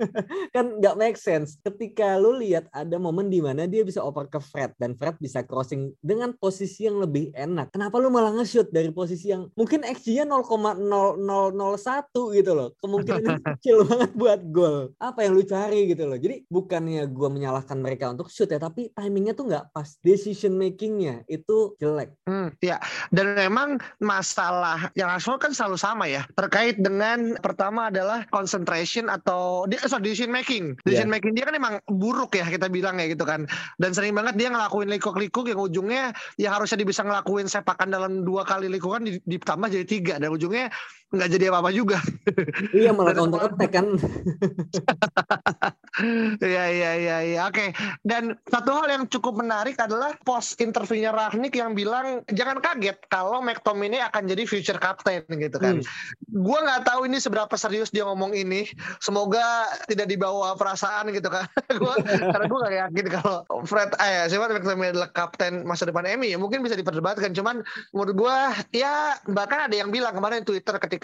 kan 0.54 0.76
nggak 0.76 1.00
make 1.00 1.16
sense. 1.16 1.56
Ketika 1.64 2.20
lu 2.20 2.36
lihat 2.36 2.68
ada 2.76 3.00
momen 3.00 3.32
di 3.32 3.40
mana 3.40 3.64
dia 3.64 3.80
bisa 3.80 4.04
oper 4.04 4.28
ke 4.28 4.36
Fred 4.36 4.76
dan 4.76 4.92
Fred 4.92 5.16
bisa 5.16 5.40
crossing 5.40 5.96
dengan 6.04 6.36
posisi 6.36 6.84
yang 6.84 7.00
lebih 7.00 7.32
enak. 7.32 7.72
Kenapa 7.72 7.96
lu 7.96 8.12
malah 8.12 8.36
nge-shoot 8.36 8.68
dari 8.68 8.92
posisi 8.92 9.32
yang 9.32 9.48
mungkin 9.56 9.80
XG-nya 9.80 10.28
0,0001 10.28 12.36
gitu 12.36 12.52
loh. 12.52 12.76
Kemungkinan 12.84 13.40
kecil 13.56 13.88
banget 13.88 14.12
buat 14.12 14.40
gol. 14.52 14.92
Apa 15.00 15.24
yang 15.24 15.40
lu 15.40 15.42
cari 15.48 15.88
gitu 15.88 16.04
loh. 16.04 16.20
Jadi 16.20 16.44
bukannya 16.52 17.08
gue 17.08 17.28
menyalahkan 17.32 17.80
mereka 17.80 18.12
untuk 18.12 18.28
shoot 18.28 18.52
ya, 18.52 18.60
tapi 18.60 18.92
timingnya 18.92 19.32
tuh 19.32 19.48
nggak 19.48 19.72
pas. 19.72 19.96
Decision 20.04 20.60
makingnya 20.60 21.24
itu 21.30 21.72
jelek. 21.80 22.12
Hmm, 22.28 22.52
ya. 22.60 22.76
Dan 23.08 23.32
memang 23.32 23.80
masalah 24.02 24.92
yang 24.92 25.08
Arsenal 25.08 25.40
kan 25.40 25.54
selalu 25.54 25.78
sama 25.78 26.04
ya. 26.10 26.26
Terkait 26.36 26.80
dengan 26.80 27.27
pertama 27.36 27.92
adalah 27.92 28.24
concentration 28.32 29.12
atau 29.12 29.68
sorry, 29.84 30.08
decision 30.08 30.32
making. 30.32 30.78
Decision 30.86 31.12
yeah. 31.12 31.14
making 31.20 31.32
dia 31.36 31.44
kan 31.44 31.54
emang 31.58 31.74
buruk 31.84 32.32
ya 32.38 32.48
kita 32.48 32.72
bilang 32.72 32.96
ya 32.96 33.12
gitu 33.12 33.28
kan. 33.28 33.44
Dan 33.76 33.92
sering 33.92 34.16
banget 34.16 34.40
dia 34.40 34.48
ngelakuin 34.48 34.88
likuk-likuk 34.88 35.52
yang 35.52 35.60
ujungnya 35.60 36.02
ya 36.40 36.56
harusnya 36.56 36.80
dia 36.80 36.88
bisa 36.88 37.04
ngelakuin 37.04 37.50
sepakan 37.50 37.92
dalam 37.92 38.24
dua 38.24 38.48
kali 38.48 38.72
lingkungan 38.72 39.20
ditambah 39.28 39.68
jadi 39.68 39.86
tiga 39.86 40.14
dan 40.16 40.32
ujungnya 40.32 40.72
nggak 41.08 41.28
jadi 41.32 41.44
apa-apa 41.48 41.70
juga. 41.72 41.98
Iya 42.76 42.92
malah 42.92 43.16
counter 43.16 43.48
attack 43.48 43.70
kan. 43.72 43.86
Iya 46.38 46.64
iya 46.70 46.90
iya 46.94 47.16
iya 47.26 47.40
oke. 47.50 47.74
Dan 48.06 48.38
satu 48.46 48.70
hal 48.70 48.86
yang 48.86 49.04
cukup 49.10 49.42
menarik 49.42 49.74
adalah 49.82 50.14
post 50.22 50.54
interviewnya 50.62 51.10
Ragnik 51.10 51.58
yang 51.58 51.74
bilang 51.74 52.22
jangan 52.30 52.62
kaget 52.62 53.02
kalau 53.10 53.42
McTominay 53.42 53.98
akan 54.06 54.30
jadi 54.30 54.46
future 54.46 54.78
captain 54.78 55.26
gitu 55.26 55.58
kan. 55.58 55.82
Hmm. 55.82 56.38
Gua 56.38 56.62
nggak 56.62 56.86
tahu 56.86 57.10
ini 57.10 57.18
seberapa 57.18 57.50
serius 57.58 57.90
dia 57.90 58.06
ngomong 58.06 58.30
ini. 58.30 58.70
Semoga 59.02 59.66
tidak 59.90 60.06
dibawa 60.06 60.54
perasaan 60.54 61.10
gitu 61.10 61.26
kan. 61.26 61.50
gua 61.82 61.98
karena 62.06 62.46
gue 62.46 62.58
gak 62.62 62.76
yakin 62.86 63.06
kalau 63.18 63.38
Fred 63.66 63.90
eh 63.98 64.30
siapa 64.30 64.54
McTominay 64.54 64.94
adalah 64.94 65.10
kapten 65.10 65.66
masa 65.66 65.82
depan 65.82 66.06
Emi 66.06 66.30
ya 66.30 66.38
mungkin 66.38 66.62
bisa 66.62 66.78
diperdebatkan 66.78 67.34
cuman 67.34 67.66
menurut 67.90 68.14
gue 68.14 68.38
ya 68.78 69.18
bahkan 69.26 69.66
ada 69.66 69.74
yang 69.74 69.90
bilang 69.90 70.14
kemarin 70.14 70.46
di 70.46 70.54
Twitter 70.54 70.78
ketika 70.78 70.97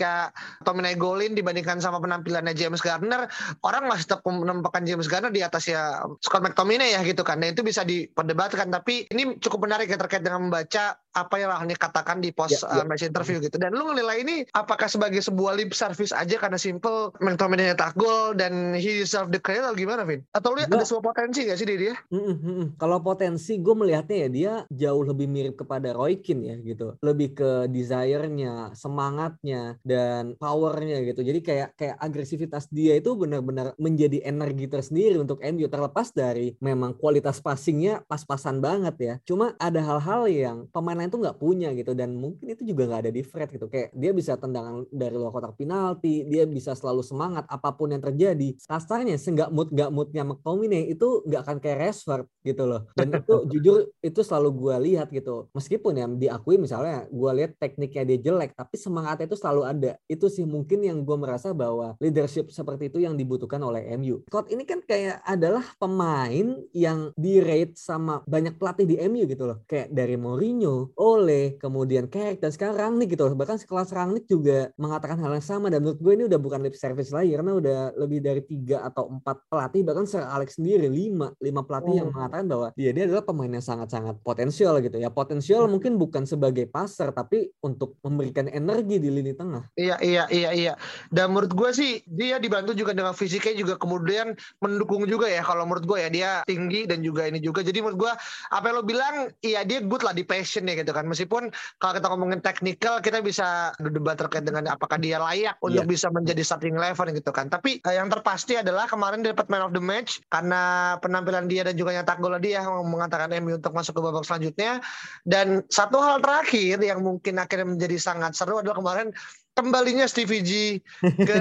Tommy 0.62 0.94
golin 0.94 1.34
dibandingkan 1.34 1.82
sama 1.82 1.98
penampilannya 1.98 2.54
James 2.54 2.78
Gardner 2.78 3.26
orang 3.64 3.88
masih 3.90 4.06
tetap 4.06 4.22
menemukan 4.28 4.74
meletakkan 4.74 4.90
James 4.90 5.08
Garner 5.08 5.32
di 5.32 5.40
atas 5.40 5.64
ya 5.70 6.04
Scott 6.20 6.42
McTominay 6.42 6.98
ya 6.98 7.00
gitu 7.06 7.22
kan. 7.22 7.40
Dan 7.40 7.54
itu 7.56 7.62
bisa 7.62 7.86
diperdebatkan. 7.86 8.68
Tapi 8.74 9.06
ini 9.08 9.38
cukup 9.38 9.70
menarik 9.70 9.88
ya 9.88 9.96
terkait 9.96 10.26
dengan 10.26 10.50
membaca 10.50 10.98
apa 11.14 11.34
yang 11.38 11.54
Rahani 11.54 11.78
katakan 11.78 12.18
di 12.18 12.34
post 12.34 12.66
ya, 12.66 12.82
uh, 12.82 12.84
match 12.84 13.06
interview 13.06 13.38
gitu. 13.38 13.54
Dan 13.56 13.78
lu 13.78 13.94
nilai 13.94 14.26
ini 14.26 14.42
apakah 14.50 14.90
sebagai 14.90 15.22
sebuah 15.22 15.54
lip 15.54 15.70
service 15.70 16.10
aja 16.10 16.34
karena 16.36 16.58
simple 16.58 17.14
McTominay 17.22 17.70
nyetak 17.70 17.94
gol 17.94 18.34
dan 18.34 18.74
he 18.74 18.98
deserve 18.98 19.30
the 19.30 19.38
credit 19.38 19.62
atau 19.62 19.78
gimana 19.78 20.02
Vin? 20.02 20.26
Atau 20.34 20.58
lu 20.58 20.66
ada 20.66 20.82
sebuah 20.82 21.14
potensi 21.14 21.46
gak 21.46 21.58
sih 21.58 21.68
di 21.70 21.76
dia? 21.78 21.94
Mm 22.10 22.34
-mm, 22.34 22.62
Kalau 22.82 22.98
potensi 22.98 23.62
gue 23.62 23.74
melihatnya 23.78 24.26
ya 24.26 24.28
dia 24.28 24.52
jauh 24.74 25.06
lebih 25.06 25.30
mirip 25.30 25.54
kepada 25.54 25.94
Roy 25.94 26.18
Keane 26.18 26.42
ya 26.50 26.56
gitu. 26.66 26.98
Lebih 26.98 27.38
ke 27.38 27.50
desire-nya, 27.70 28.74
semangatnya 28.74 29.78
dan 29.84 30.34
powernya 30.40 31.04
gitu. 31.04 31.20
Jadi 31.20 31.40
kayak 31.44 31.68
kayak 31.76 31.96
agresivitas 32.00 32.66
dia 32.72 32.96
itu 32.96 33.12
benar-benar 33.14 33.76
menjadi 33.76 34.24
energi 34.24 34.66
tersendiri 34.66 35.20
untuk 35.20 35.44
MU 35.44 35.68
terlepas 35.68 36.10
dari 36.10 36.56
memang 36.58 36.96
kualitas 36.96 37.38
passingnya 37.38 38.02
pas-pasan 38.08 38.58
banget 38.58 38.96
ya. 38.98 39.14
Cuma 39.28 39.52
ada 39.60 39.78
hal-hal 39.84 40.26
yang 40.26 40.56
pemain 40.72 40.96
lain 40.96 41.12
tuh 41.12 41.20
nggak 41.20 41.38
punya 41.38 41.70
gitu 41.76 41.92
dan 41.92 42.16
mungkin 42.16 42.48
itu 42.48 42.64
juga 42.64 42.88
nggak 42.88 43.00
ada 43.06 43.12
di 43.12 43.22
Fred 43.22 43.52
gitu 43.52 43.68
kayak 43.68 43.92
dia 43.92 44.10
bisa 44.16 44.40
tendangan 44.40 44.88
dari 44.88 45.14
luar 45.14 45.30
kotak 45.30 45.54
penalti 45.60 46.24
dia 46.24 46.48
bisa 46.48 46.72
selalu 46.72 47.04
semangat 47.04 47.44
apa 47.50 47.74
pun 47.76 47.92
yang 47.92 48.00
terjadi 48.00 48.56
kasarnya 48.64 49.20
seenggak 49.20 49.52
mood 49.52 49.68
nggak 49.68 49.90
moodnya 49.92 50.22
McTominay 50.24 50.88
itu 50.88 51.20
nggak 51.28 51.40
akan 51.44 51.56
kayak 51.60 51.78
Rashford 51.84 52.24
gitu 52.46 52.64
loh 52.64 52.88
dan 52.96 53.12
itu 53.12 53.34
jujur 53.52 53.76
itu 54.00 54.20
selalu 54.24 54.48
gue 54.56 54.76
lihat 54.90 55.08
gitu 55.12 55.52
meskipun 55.52 55.92
ya 55.98 56.06
diakui 56.08 56.56
misalnya 56.56 57.04
gue 57.10 57.30
lihat 57.36 57.58
tekniknya 57.60 58.04
dia 58.08 58.18
jelek 58.30 58.56
tapi 58.56 58.74
semangatnya 58.80 59.26
itu 59.28 59.36
selalu 59.36 59.62
ada 59.66 59.73
itu 60.10 60.26
sih 60.28 60.44
mungkin 60.44 60.82
yang 60.84 61.02
gue 61.02 61.16
merasa 61.16 61.50
bahwa 61.56 61.96
leadership 61.98 62.50
seperti 62.50 62.92
itu 62.92 63.02
yang 63.02 63.14
dibutuhkan 63.18 63.60
oleh 63.62 63.94
MU 63.96 64.24
Scott 64.28 64.50
ini 64.50 64.66
kan 64.66 64.82
kayak 64.84 65.22
adalah 65.24 65.64
pemain 65.78 66.58
yang 66.74 67.14
di 67.14 67.38
rate 67.38 67.78
sama 67.78 68.20
banyak 68.26 68.58
pelatih 68.58 68.86
di 68.86 68.96
MU 69.08 69.24
gitu 69.26 69.44
loh. 69.48 69.62
Kayak 69.66 69.94
dari 69.94 70.16
Mourinho 70.18 70.90
oleh 70.98 71.56
kemudian 71.58 72.10
Carrick 72.10 72.42
dan 72.42 72.50
sekarang 72.50 72.76
Rangnick 72.76 73.16
gitu 73.16 73.30
bahkan 73.34 73.56
sekelas 73.56 73.90
Rangnick 73.94 74.26
juga 74.28 74.70
mengatakan 74.76 75.18
hal 75.18 75.32
yang 75.34 75.44
sama 75.44 75.70
dan 75.72 75.82
menurut 75.82 76.00
gue 76.00 76.12
ini 76.12 76.24
udah 76.28 76.40
bukan 76.40 76.60
lip 76.62 76.76
service 76.76 77.10
lagi 77.10 77.34
karena 77.34 77.52
udah 77.56 77.78
lebih 77.96 78.20
dari 78.20 78.42
tiga 78.44 78.84
atau 78.84 79.08
empat 79.08 79.46
pelatih 79.48 79.82
bahkan 79.86 80.04
Sir 80.04 80.26
Alex 80.26 80.60
sendiri 80.60 80.90
lima 80.90 81.32
lima 81.40 81.64
pelatih 81.64 81.92
oh. 81.94 81.98
yang 82.04 82.08
mengatakan 82.12 82.46
bahwa 82.46 82.68
dia 82.76 82.90
dia 82.92 83.04
adalah 83.08 83.24
pemain 83.24 83.50
yang 83.50 83.64
sangat-sangat 83.64 84.20
potensial 84.20 84.78
gitu 84.84 84.96
ya. 85.00 85.08
Potensial 85.08 85.64
hmm. 85.64 85.70
mungkin 85.70 85.92
bukan 85.96 86.28
sebagai 86.28 86.68
passer 86.68 87.10
tapi 87.14 87.48
untuk 87.64 87.96
memberikan 88.04 88.46
energi 88.50 89.00
di 89.00 89.08
lini 89.08 89.32
tengah 89.32 89.63
iya 89.74 89.96
iya 90.04 90.24
iya 90.28 90.50
iya. 90.52 90.72
Dan 91.08 91.32
menurut 91.32 91.52
gue 91.56 91.70
sih 91.72 91.90
dia 92.04 92.36
dibantu 92.36 92.76
juga 92.76 92.92
dengan 92.92 93.16
fisiknya 93.16 93.56
juga 93.56 93.74
kemudian 93.80 94.36
mendukung 94.60 95.08
juga 95.08 95.26
ya 95.26 95.40
kalau 95.40 95.64
menurut 95.64 95.84
gue 95.88 95.98
ya. 96.04 96.08
Dia 96.12 96.30
tinggi 96.44 96.84
dan 96.84 97.00
juga 97.00 97.26
ini 97.26 97.40
juga. 97.40 97.64
Jadi 97.64 97.80
menurut 97.80 98.08
gue 98.08 98.12
apa 98.52 98.64
yang 98.68 98.76
lo 98.78 98.84
bilang 98.84 99.14
iya 99.40 99.66
dia 99.66 99.82
good 99.82 100.04
lah 100.04 100.12
di 100.12 100.22
passion 100.22 100.68
ya 100.68 100.78
gitu 100.78 100.92
kan. 100.92 101.08
Meskipun 101.08 101.50
kalau 101.80 101.92
kita 101.96 102.06
ngomongin 102.12 102.40
teknikal 102.44 103.00
kita 103.00 103.24
bisa 103.24 103.74
berdebat 103.80 104.20
terkait 104.20 104.44
dengan 104.46 104.70
apakah 104.70 104.96
dia 105.00 105.18
layak 105.18 105.58
untuk 105.64 105.84
yeah. 105.84 105.90
bisa 105.90 106.08
menjadi 106.12 106.42
starting 106.44 106.76
eleven 106.76 107.12
gitu 107.16 107.30
kan. 107.34 107.48
Tapi 107.48 107.80
uh, 107.84 107.94
yang 107.94 108.08
terpasti 108.12 108.60
adalah 108.60 108.86
kemarin 108.86 109.24
dia 109.24 109.32
dapat 109.34 109.48
man 109.50 109.66
of 109.66 109.72
the 109.72 109.82
match 109.82 110.22
karena 110.30 110.94
penampilan 111.00 111.48
dia 111.50 111.66
dan 111.66 111.74
juga 111.74 111.96
nyetak 111.96 112.20
gol 112.20 112.36
dia 112.38 112.62
mengatakan 112.66 113.30
MU 113.42 113.56
untuk 113.58 113.72
masuk 113.72 113.96
ke 113.96 114.00
babak 114.00 114.24
selanjutnya. 114.26 114.78
Dan 115.24 115.64
satu 115.70 115.98
hal 116.00 116.20
terakhir 116.20 116.78
yang 116.82 117.00
mungkin 117.02 117.40
akhirnya 117.40 117.66
menjadi 117.68 117.96
sangat 117.98 118.32
seru 118.36 118.60
adalah 118.60 118.78
kemarin 118.78 119.08
kembalinya 119.54 120.04
Stevie 120.10 120.42
G 120.42 120.52
ke 121.00 121.38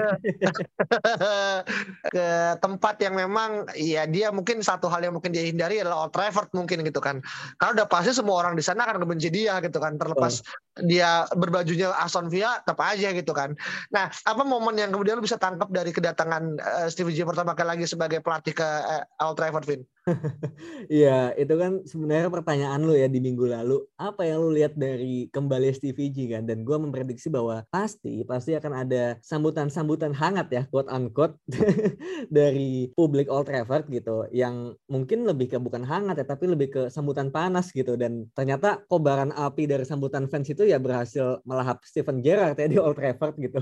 ke 2.13 2.27
tempat 2.61 2.95
yang 3.01 3.17
memang 3.17 3.65
ya 3.73 4.05
dia 4.05 4.29
mungkin 4.29 4.61
satu 4.61 4.85
hal 4.85 5.01
yang 5.01 5.17
mungkin 5.17 5.33
dia 5.33 5.41
hindari 5.43 5.81
adalah 5.81 6.05
Old 6.05 6.13
Trafford 6.13 6.53
mungkin 6.53 6.85
gitu 6.85 7.01
kan 7.01 7.25
karena 7.57 7.81
udah 7.81 7.87
pasti 7.89 8.13
semua 8.13 8.45
orang 8.45 8.53
di 8.53 8.61
sana 8.61 8.85
akan 8.85 9.01
membenci 9.01 9.33
dia 9.33 9.57
gitu 9.65 9.81
kan 9.81 9.97
terlepas 9.97 10.45
oh. 10.45 10.72
Dia 10.81 11.29
berbajunya 11.37 11.93
Aston 12.01 12.33
Villa 12.33 12.57
tetap 12.63 12.81
aja 12.81 13.13
gitu 13.13 13.31
kan 13.35 13.53
nah 13.93 14.09
apa 14.09 14.41
momen 14.41 14.79
yang 14.79 14.89
kemudian 14.89 15.21
lu 15.21 15.25
bisa 15.25 15.37
tangkap 15.37 15.69
dari 15.69 15.93
kedatangan 15.93 16.57
uh, 16.57 16.87
Stevie 16.89 17.13
G 17.13 17.21
pertama 17.21 17.53
kali 17.53 17.77
lagi 17.77 17.85
sebagai 17.85 18.23
pelatih 18.25 18.57
ke 18.57 18.65
uh, 18.65 19.05
Old 19.21 19.37
Trafford 19.37 19.65
Vin 19.69 19.81
Iya, 20.91 21.31
itu 21.39 21.53
kan 21.55 21.83
sebenarnya 21.87 22.27
pertanyaan 22.27 22.83
lu 22.83 22.93
ya 22.95 23.07
di 23.07 23.23
minggu 23.23 23.47
lalu. 23.47 23.83
Apa 23.95 24.27
yang 24.27 24.43
lu 24.43 24.49
lihat 24.51 24.75
dari 24.75 25.31
kembali 25.31 25.71
Stevie 25.71 26.11
G 26.11 26.27
kan? 26.31 26.43
Dan 26.43 26.67
gue 26.67 26.75
memprediksi 26.75 27.31
bahwa 27.31 27.63
pasti 27.71 28.27
pasti 28.27 28.55
akan 28.55 28.83
ada 28.83 29.17
sambutan-sambutan 29.23 30.11
hangat 30.11 30.47
ya 30.51 30.63
quote 30.67 30.91
unquote 30.91 31.39
dari 32.37 32.91
publik 32.93 33.31
Old 33.31 33.47
Trafford 33.47 33.87
gitu 33.89 34.27
yang 34.35 34.75
mungkin 34.91 35.23
lebih 35.23 35.55
ke 35.55 35.57
bukan 35.59 35.87
hangat 35.87 36.19
ya 36.19 36.25
tapi 36.27 36.51
lebih 36.51 36.67
ke 36.71 36.81
sambutan 36.91 37.31
panas 37.31 37.71
gitu 37.71 37.95
dan 37.95 38.27
ternyata 38.35 38.83
kobaran 38.91 39.31
api 39.31 39.65
dari 39.65 39.87
sambutan 39.87 40.27
fans 40.27 40.51
itu 40.51 40.62
ya 40.65 40.79
berhasil 40.81 41.39
melahap 41.43 41.83
Steven 41.83 42.23
Gerrard 42.23 42.57
ya 42.57 42.67
di 42.67 42.77
Old 42.79 42.97
Trafford 42.97 43.35
gitu. 43.39 43.59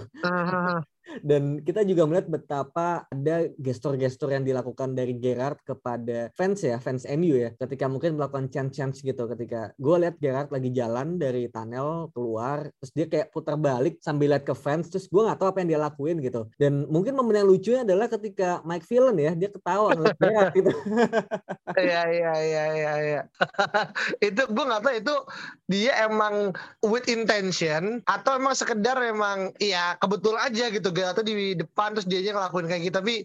Dan 1.22 1.60
kita 1.66 1.84
juga 1.84 2.08
melihat 2.08 2.32
betapa 2.32 3.06
ada 3.10 3.50
gestur-gestur 3.60 4.32
yang 4.32 4.48
dilakukan 4.48 4.96
dari 4.96 5.18
Gerard 5.20 5.60
kepada 5.66 6.32
fans 6.38 6.64
ya, 6.64 6.80
fans 6.80 7.04
MU 7.10 7.36
ya. 7.36 7.52
Ketika 7.58 7.92
mungkin 7.92 8.16
melakukan 8.16 8.48
chance-chance 8.48 9.04
gitu. 9.04 9.28
Ketika 9.28 9.76
gue 9.76 9.96
lihat 10.02 10.16
Gerard 10.22 10.50
lagi 10.54 10.70
jalan 10.72 11.20
dari 11.20 11.52
tunnel 11.52 12.10
keluar, 12.16 12.70
terus 12.80 12.92
dia 12.96 13.06
kayak 13.10 13.28
putar 13.34 13.60
balik 13.60 14.00
sambil 14.00 14.32
lihat 14.32 14.48
ke 14.48 14.56
fans, 14.56 14.88
terus 14.88 15.12
gue 15.12 15.22
nggak 15.22 15.38
tahu 15.40 15.50
apa 15.52 15.60
yang 15.64 15.70
dia 15.76 15.82
lakuin 15.82 16.18
gitu. 16.24 16.48
Dan 16.56 16.88
mungkin 16.88 17.18
momen 17.18 17.44
yang 17.44 17.50
lucunya 17.50 17.82
adalah 17.84 18.08
ketika 18.08 18.64
Mike 18.64 18.88
Villan 18.88 19.18
ya, 19.20 19.32
dia 19.36 19.50
ketawa 19.52 19.94
ngeliat 19.96 20.18
Gerard 20.18 20.52
gitu. 20.56 20.72
Iya, 21.72 22.04
iya, 22.12 22.34
iya, 22.36 22.64
iya. 22.76 22.92
Ya. 23.02 23.22
itu 24.28 24.42
gue 24.44 24.66
nggak 24.66 24.84
tahu 24.84 24.94
itu 25.00 25.16
dia 25.72 26.04
emang 26.04 26.52
with 26.84 27.08
intention 27.08 28.04
atau 28.06 28.38
emang 28.38 28.56
sekedar 28.56 29.00
emang 29.00 29.56
ya 29.58 29.96
kebetul 29.98 30.36
aja 30.36 30.68
gitu 30.68 30.90
atau 31.10 31.26
di 31.26 31.58
depan 31.58 31.98
terus 31.98 32.06
dia 32.06 32.22
ngelakuin 32.34 32.68
kayak 32.70 32.82
gitu 32.86 32.96
tapi 33.02 33.16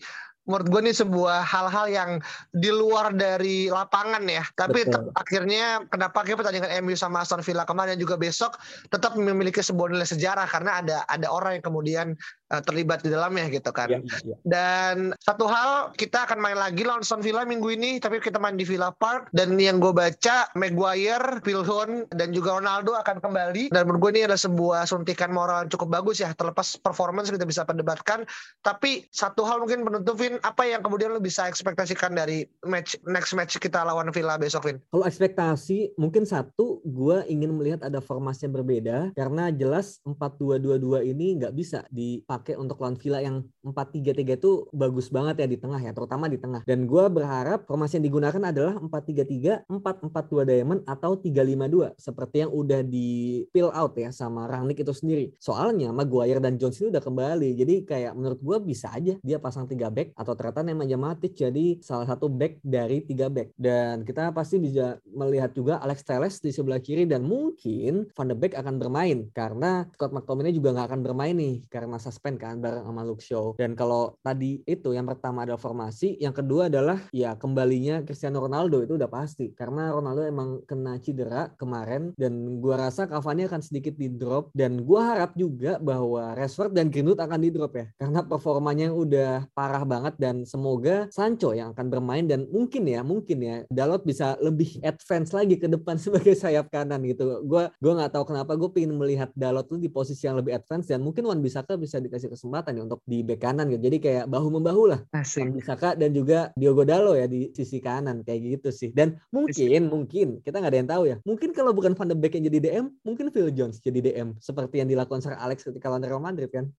menurut 0.47 0.67
gue 0.71 0.81
ini 0.87 0.95
sebuah 0.95 1.43
hal-hal 1.43 1.87
yang 1.91 2.11
di 2.55 2.71
luar 2.71 3.11
dari 3.13 3.67
lapangan 3.67 4.23
ya. 4.31 4.47
Tapi 4.55 4.87
akhirnya 5.19 5.83
kenapa 5.91 6.23
akhirnya 6.23 6.39
pertandingan 6.39 6.71
MU 6.87 6.95
sama 6.95 7.27
Aston 7.27 7.43
Villa 7.43 7.67
kemarin 7.67 7.99
juga 7.99 8.15
besok 8.15 8.55
tetap 8.89 9.19
memiliki 9.19 9.59
sebuah 9.59 9.91
nilai 9.91 10.07
sejarah 10.07 10.47
karena 10.47 10.81
ada 10.81 10.97
ada 11.11 11.27
orang 11.29 11.59
yang 11.59 11.65
kemudian 11.67 12.07
uh, 12.53 12.63
terlibat 12.63 13.03
di 13.03 13.11
dalamnya 13.11 13.51
gitu 13.51 13.71
kan. 13.75 13.91
Ya, 13.91 14.01
ya. 14.23 14.37
Dan 14.47 15.13
satu 15.19 15.51
hal 15.51 15.95
kita 15.99 16.27
akan 16.29 16.39
main 16.39 16.59
lagi 16.59 16.87
lawan 16.87 17.03
Villa 17.23 17.43
minggu 17.43 17.69
ini 17.75 17.99
tapi 17.99 18.23
kita 18.23 18.39
main 18.39 18.55
di 18.55 18.63
Villa 18.63 18.93
Park 18.95 19.33
dan 19.35 19.57
yang 19.59 19.83
gue 19.83 19.91
baca 19.91 20.47
Maguire, 20.55 21.43
Pilhon 21.43 22.07
dan 22.15 22.31
juga 22.31 22.61
Ronaldo 22.61 22.95
akan 22.95 23.19
kembali 23.19 23.73
dan 23.73 23.89
menurut 23.89 24.11
gue 24.11 24.11
ini 24.19 24.23
adalah 24.29 24.43
sebuah 24.43 24.81
suntikan 24.87 25.33
moral 25.33 25.67
yang 25.67 25.71
cukup 25.73 25.89
bagus 25.99 26.23
ya 26.23 26.31
terlepas 26.37 26.79
performance 26.79 27.33
kita 27.33 27.49
bisa 27.49 27.67
perdebatkan 27.67 28.29
tapi 28.63 29.09
satu 29.11 29.43
hal 29.49 29.63
mungkin 29.65 29.83
penutupin 29.83 30.39
apa 30.45 30.69
yang 30.69 30.85
kemudian 30.85 31.15
lo 31.15 31.23
bisa 31.23 31.49
ekspektasikan 31.49 32.15
dari 32.15 32.47
match 32.63 33.01
next 33.09 33.33
match 33.35 33.57
kita 33.59 33.83
lawan 33.83 34.13
Villa 34.13 34.39
besok 34.39 34.71
Vin? 34.71 34.79
Kalau 34.93 35.05
ekspektasi 35.09 35.99
mungkin 35.99 36.29
satu 36.29 36.85
gue 36.85 37.27
ingin 37.27 37.57
melihat 37.57 37.83
ada 37.87 37.99
formasi 37.99 38.47
yang 38.47 38.55
berbeda 38.61 38.99
karena 39.17 39.51
jelas 39.51 39.99
4-2-2-2 40.05 41.11
ini 41.11 41.43
nggak 41.43 41.55
bisa 41.57 41.83
dipakai 41.91 42.36
pakai 42.37 42.61
untuk 42.61 42.77
lawan 42.85 43.01
Villa 43.01 43.25
yang 43.25 43.41
4-3-3 43.65 44.37
itu 44.37 44.69
bagus 44.77 45.09
banget 45.09 45.41
ya 45.41 45.47
di 45.49 45.57
tengah 45.57 45.81
ya, 45.81 45.97
terutama 45.97 46.29
di 46.29 46.37
tengah. 46.37 46.61
Dan 46.69 46.85
gue 46.85 47.05
berharap 47.09 47.65
formasi 47.65 47.97
yang 47.97 48.07
digunakan 48.13 48.43
adalah 48.53 48.77
4-3-3, 48.77 49.65
4-4-2 49.73 50.45
Diamond 50.45 50.81
atau 50.85 51.17
3-5-2 51.17 51.97
seperti 51.97 52.37
yang 52.45 52.53
udah 52.53 52.81
di 52.85 53.43
fill 53.51 53.73
out 53.73 53.97
ya 53.97 54.13
sama 54.13 54.45
Rangnick 54.45 54.85
itu 54.85 54.93
sendiri. 54.93 55.33
Soalnya 55.41 55.91
Maguire 55.95 56.43
dan 56.43 56.61
Jones 56.61 56.77
ini 56.83 56.93
udah 56.93 57.03
kembali. 57.03 57.51
Jadi 57.57 57.75
kayak 57.87 58.13
menurut 58.13 58.41
gue 58.43 58.57
bisa 58.67 58.93
aja 58.93 59.17
dia 59.23 59.39
pasang 59.41 59.65
3 59.65 59.89
back 59.89 60.09
atau 60.19 60.33
ternyata 60.37 60.61
Nemanja 60.67 60.99
Matic 60.99 61.33
jadi 61.33 61.79
salah 61.81 62.05
satu 62.05 62.29
back 62.29 62.61
dari 62.61 63.01
3 63.01 63.33
back. 63.33 63.49
Dan 63.57 64.03
kita 64.03 64.35
pasti 64.35 64.59
bisa 64.59 64.99
melihat 65.07 65.55
juga 65.55 65.79
Alex 65.81 66.03
Telles 66.03 66.43
di 66.43 66.51
sebelah 66.51 66.83
kiri 66.83 67.07
dan 67.07 67.23
mungkin 67.23 68.11
Van 68.13 68.27
de 68.27 68.37
Beek 68.37 68.59
akan 68.59 68.77
bermain 68.83 69.31
karena 69.31 69.87
Scott 69.95 70.11
McTominay 70.11 70.51
juga 70.51 70.75
nggak 70.75 70.89
akan 70.91 71.01
bermain 71.07 71.37
nih 71.39 71.63
karena 71.71 71.97
suspend 72.03 72.26
suspend 72.27 72.43
kan 72.43 72.59
bareng 72.59 72.83
sama 72.83 73.03
Luke 73.07 73.23
Shaw. 73.23 73.55
Dan 73.55 73.79
kalau 73.79 74.19
tadi 74.19 74.59
itu 74.67 74.91
yang 74.91 75.07
pertama 75.07 75.47
adalah 75.47 75.63
formasi, 75.63 76.19
yang 76.19 76.35
kedua 76.35 76.67
adalah 76.67 76.99
ya 77.15 77.39
kembalinya 77.39 78.03
Cristiano 78.03 78.43
Ronaldo 78.43 78.83
itu 78.83 78.99
udah 78.99 79.07
pasti 79.07 79.55
karena 79.55 79.95
Ronaldo 79.95 80.27
emang 80.27 80.67
kena 80.67 80.99
cedera 80.99 81.55
kemarin 81.55 82.11
dan 82.19 82.59
gua 82.59 82.91
rasa 82.91 83.07
Cavani 83.07 83.47
akan 83.47 83.63
sedikit 83.63 83.95
di 83.95 84.11
drop 84.11 84.51
dan 84.59 84.83
gua 84.83 85.15
harap 85.15 85.39
juga 85.39 85.79
bahwa 85.79 86.35
Rashford 86.35 86.75
dan 86.75 86.91
Greenwood 86.91 87.23
akan 87.23 87.39
di 87.39 87.51
drop 87.55 87.79
ya 87.79 87.87
karena 87.95 88.27
performanya 88.27 88.91
udah 88.91 89.47
parah 89.55 89.87
banget 89.87 90.19
dan 90.19 90.43
semoga 90.43 91.07
Sancho 91.15 91.55
yang 91.55 91.71
akan 91.79 91.87
bermain 91.87 92.27
dan 92.27 92.51
mungkin 92.51 92.91
ya 92.91 93.07
mungkin 93.07 93.39
ya 93.39 93.57
Dalot 93.71 94.03
bisa 94.03 94.35
lebih 94.43 94.83
advance 94.83 95.31
lagi 95.31 95.55
ke 95.63 95.71
depan 95.71 95.95
sebagai 96.03 96.35
sayap 96.35 96.75
kanan 96.75 97.07
gitu. 97.07 97.47
Gua 97.47 97.71
gua 97.79 97.93
nggak 98.03 98.19
tahu 98.19 98.35
kenapa 98.35 98.59
gue 98.59 98.71
pengen 98.75 98.99
melihat 98.99 99.31
Dalot 99.39 99.71
tuh 99.71 99.79
di 99.79 99.87
posisi 99.87 100.27
yang 100.27 100.43
lebih 100.43 100.57
advance 100.57 100.91
dan 100.91 101.05
mungkin 101.05 101.23
Wan 101.29 101.39
Bisaka 101.39 101.77
bisa 101.79 102.03
di 102.03 102.16
dikasih 102.17 102.33
kesempatan 102.33 102.81
ya 102.81 102.83
untuk 102.89 103.05
di 103.05 103.21
bek 103.21 103.45
kanan 103.45 103.69
gitu. 103.69 103.93
Jadi 103.93 103.97
kayak 104.01 104.25
bahu 104.33 104.49
membahu 104.49 104.89
lah. 104.89 105.01
Asik. 105.13 105.53
Saka 105.61 105.93
dan 105.93 106.17
juga 106.17 106.49
Diogo 106.57 106.89
Dalo 106.89 107.13
ya 107.13 107.29
di 107.29 107.53
sisi 107.53 107.85
kanan 107.85 108.25
kayak 108.25 108.57
gitu 108.57 108.73
sih. 108.73 108.89
Dan 108.97 109.21
mungkin 109.29 109.93
mungkin 109.93 110.41
kita 110.41 110.65
nggak 110.65 110.73
ada 110.73 110.81
yang 110.81 110.89
tahu 110.89 111.03
ya. 111.05 111.17
Mungkin 111.29 111.53
kalau 111.53 111.77
bukan 111.77 111.93
Van 111.93 112.09
de 112.09 112.17
Beek 112.17 112.41
yang 112.41 112.49
jadi 112.49 112.59
DM, 112.65 112.87
mungkin 113.05 113.29
Phil 113.29 113.53
Jones 113.53 113.85
jadi 113.85 114.01
DM 114.01 114.41
seperti 114.41 114.81
yang 114.81 114.89
dilakukan 114.89 115.21
Sir 115.21 115.37
Alex 115.37 115.69
ketika 115.69 115.93
lawan 115.93 116.01
Real 116.01 116.23
Madrid 116.23 116.49
kan. 116.49 116.65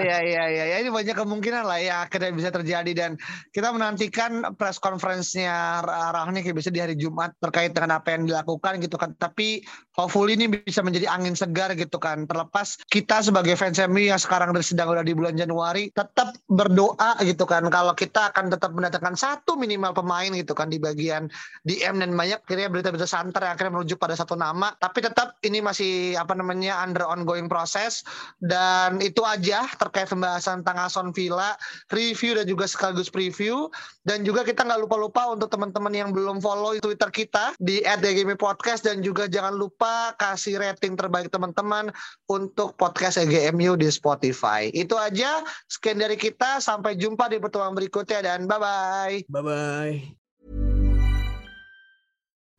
Iya 0.00 0.18
iya 0.22 0.44
iya 0.48 0.64
ya, 0.70 0.76
ini 0.80 0.90
banyak 0.92 1.16
kemungkinan 1.16 1.66
lah 1.66 1.80
ya 1.80 2.06
akhirnya 2.06 2.32
bisa 2.32 2.50
terjadi 2.52 2.92
dan 2.94 3.10
kita 3.50 3.72
menantikan 3.74 4.44
press 4.54 4.78
conference-nya 4.78 5.82
Rangnick 6.14 6.46
ya 6.46 6.54
bisa 6.54 6.70
di 6.72 6.80
hari 6.80 6.94
Jumat 6.94 7.34
terkait 7.40 7.72
dengan 7.74 7.98
apa 8.00 8.14
yang 8.14 8.28
dilakukan 8.28 8.80
gitu 8.84 8.96
kan. 9.00 9.16
Tapi 9.16 9.64
hopefully 9.96 10.36
ini 10.36 10.48
bisa 10.52 10.84
menjadi 10.84 11.08
angin 11.08 11.32
segar 11.32 11.72
gitu 11.74 11.96
kan. 11.96 12.28
Terlepas 12.28 12.76
kita 12.92 13.24
sebagai 13.24 13.39
fans 13.56 13.78
MU 13.86 14.10
yang 14.10 14.20
sekarang 14.20 14.52
sedang 14.60 14.92
udah 14.92 15.04
di 15.06 15.14
bulan 15.14 15.38
Januari 15.38 15.88
tetap 15.94 16.34
berdoa 16.50 17.16
gitu 17.22 17.46
kan. 17.46 17.64
Kalau 17.70 17.94
kita 17.94 18.34
akan 18.34 18.50
tetap 18.52 18.74
mendatangkan 18.74 19.14
satu 19.16 19.54
minimal 19.56 19.94
pemain 19.94 20.28
gitu 20.32 20.52
kan 20.52 20.68
di 20.68 20.76
bagian 20.76 21.30
DM 21.64 22.02
dan 22.02 22.12
banyak 22.12 22.42
akhirnya 22.44 22.68
berita-berita 22.68 23.06
santer 23.06 23.46
yang 23.46 23.54
akhirnya 23.54 23.72
merujuk 23.78 23.98
pada 24.02 24.18
satu 24.18 24.34
nama. 24.34 24.74
Tapi 24.76 25.04
tetap 25.04 25.38
ini 25.46 25.62
masih 25.62 26.18
apa 26.18 26.34
namanya 26.34 26.82
under 26.82 27.06
ongoing 27.06 27.46
proses. 27.46 28.02
Dan 28.42 28.98
itu 28.98 29.22
aja 29.22 29.64
terkait 29.78 30.10
pembahasan 30.10 30.66
tentang 30.66 30.90
Aston 30.90 31.08
Villa 31.14 31.54
review 31.94 32.36
dan 32.36 32.44
juga 32.50 32.66
sekaligus 32.66 33.08
preview. 33.08 33.70
Dan 34.02 34.26
juga 34.26 34.42
kita 34.42 34.66
nggak 34.66 34.88
lupa-lupa 34.88 35.30
untuk 35.32 35.52
teman-teman 35.52 35.92
yang 35.92 36.10
belum 36.10 36.42
follow 36.42 36.74
Twitter 36.82 37.08
kita 37.12 37.54
di 37.62 37.80
@dgmi_podcast. 37.84 38.84
Dan 38.84 39.04
juga 39.04 39.30
jangan 39.30 39.54
lupa 39.54 40.12
kasih 40.18 40.58
rating 40.58 40.98
terbaik 40.98 41.30
teman-teman 41.30 41.92
untuk 42.26 42.74
podcast 42.74 43.20
EGMU 43.30 43.78
di 43.78 43.86
Spotify. 43.88 44.68
Itu 44.74 44.98
aja 44.98 45.46
sekian 45.70 46.02
dari 46.02 46.18
kita 46.18 46.58
sampai 46.58 46.98
jumpa 46.98 47.30
di 47.30 47.38
pertemuan 47.38 47.78
berikutnya 47.78 48.20
dan 48.26 48.50
bye 48.50 48.58
bye. 48.58 50.19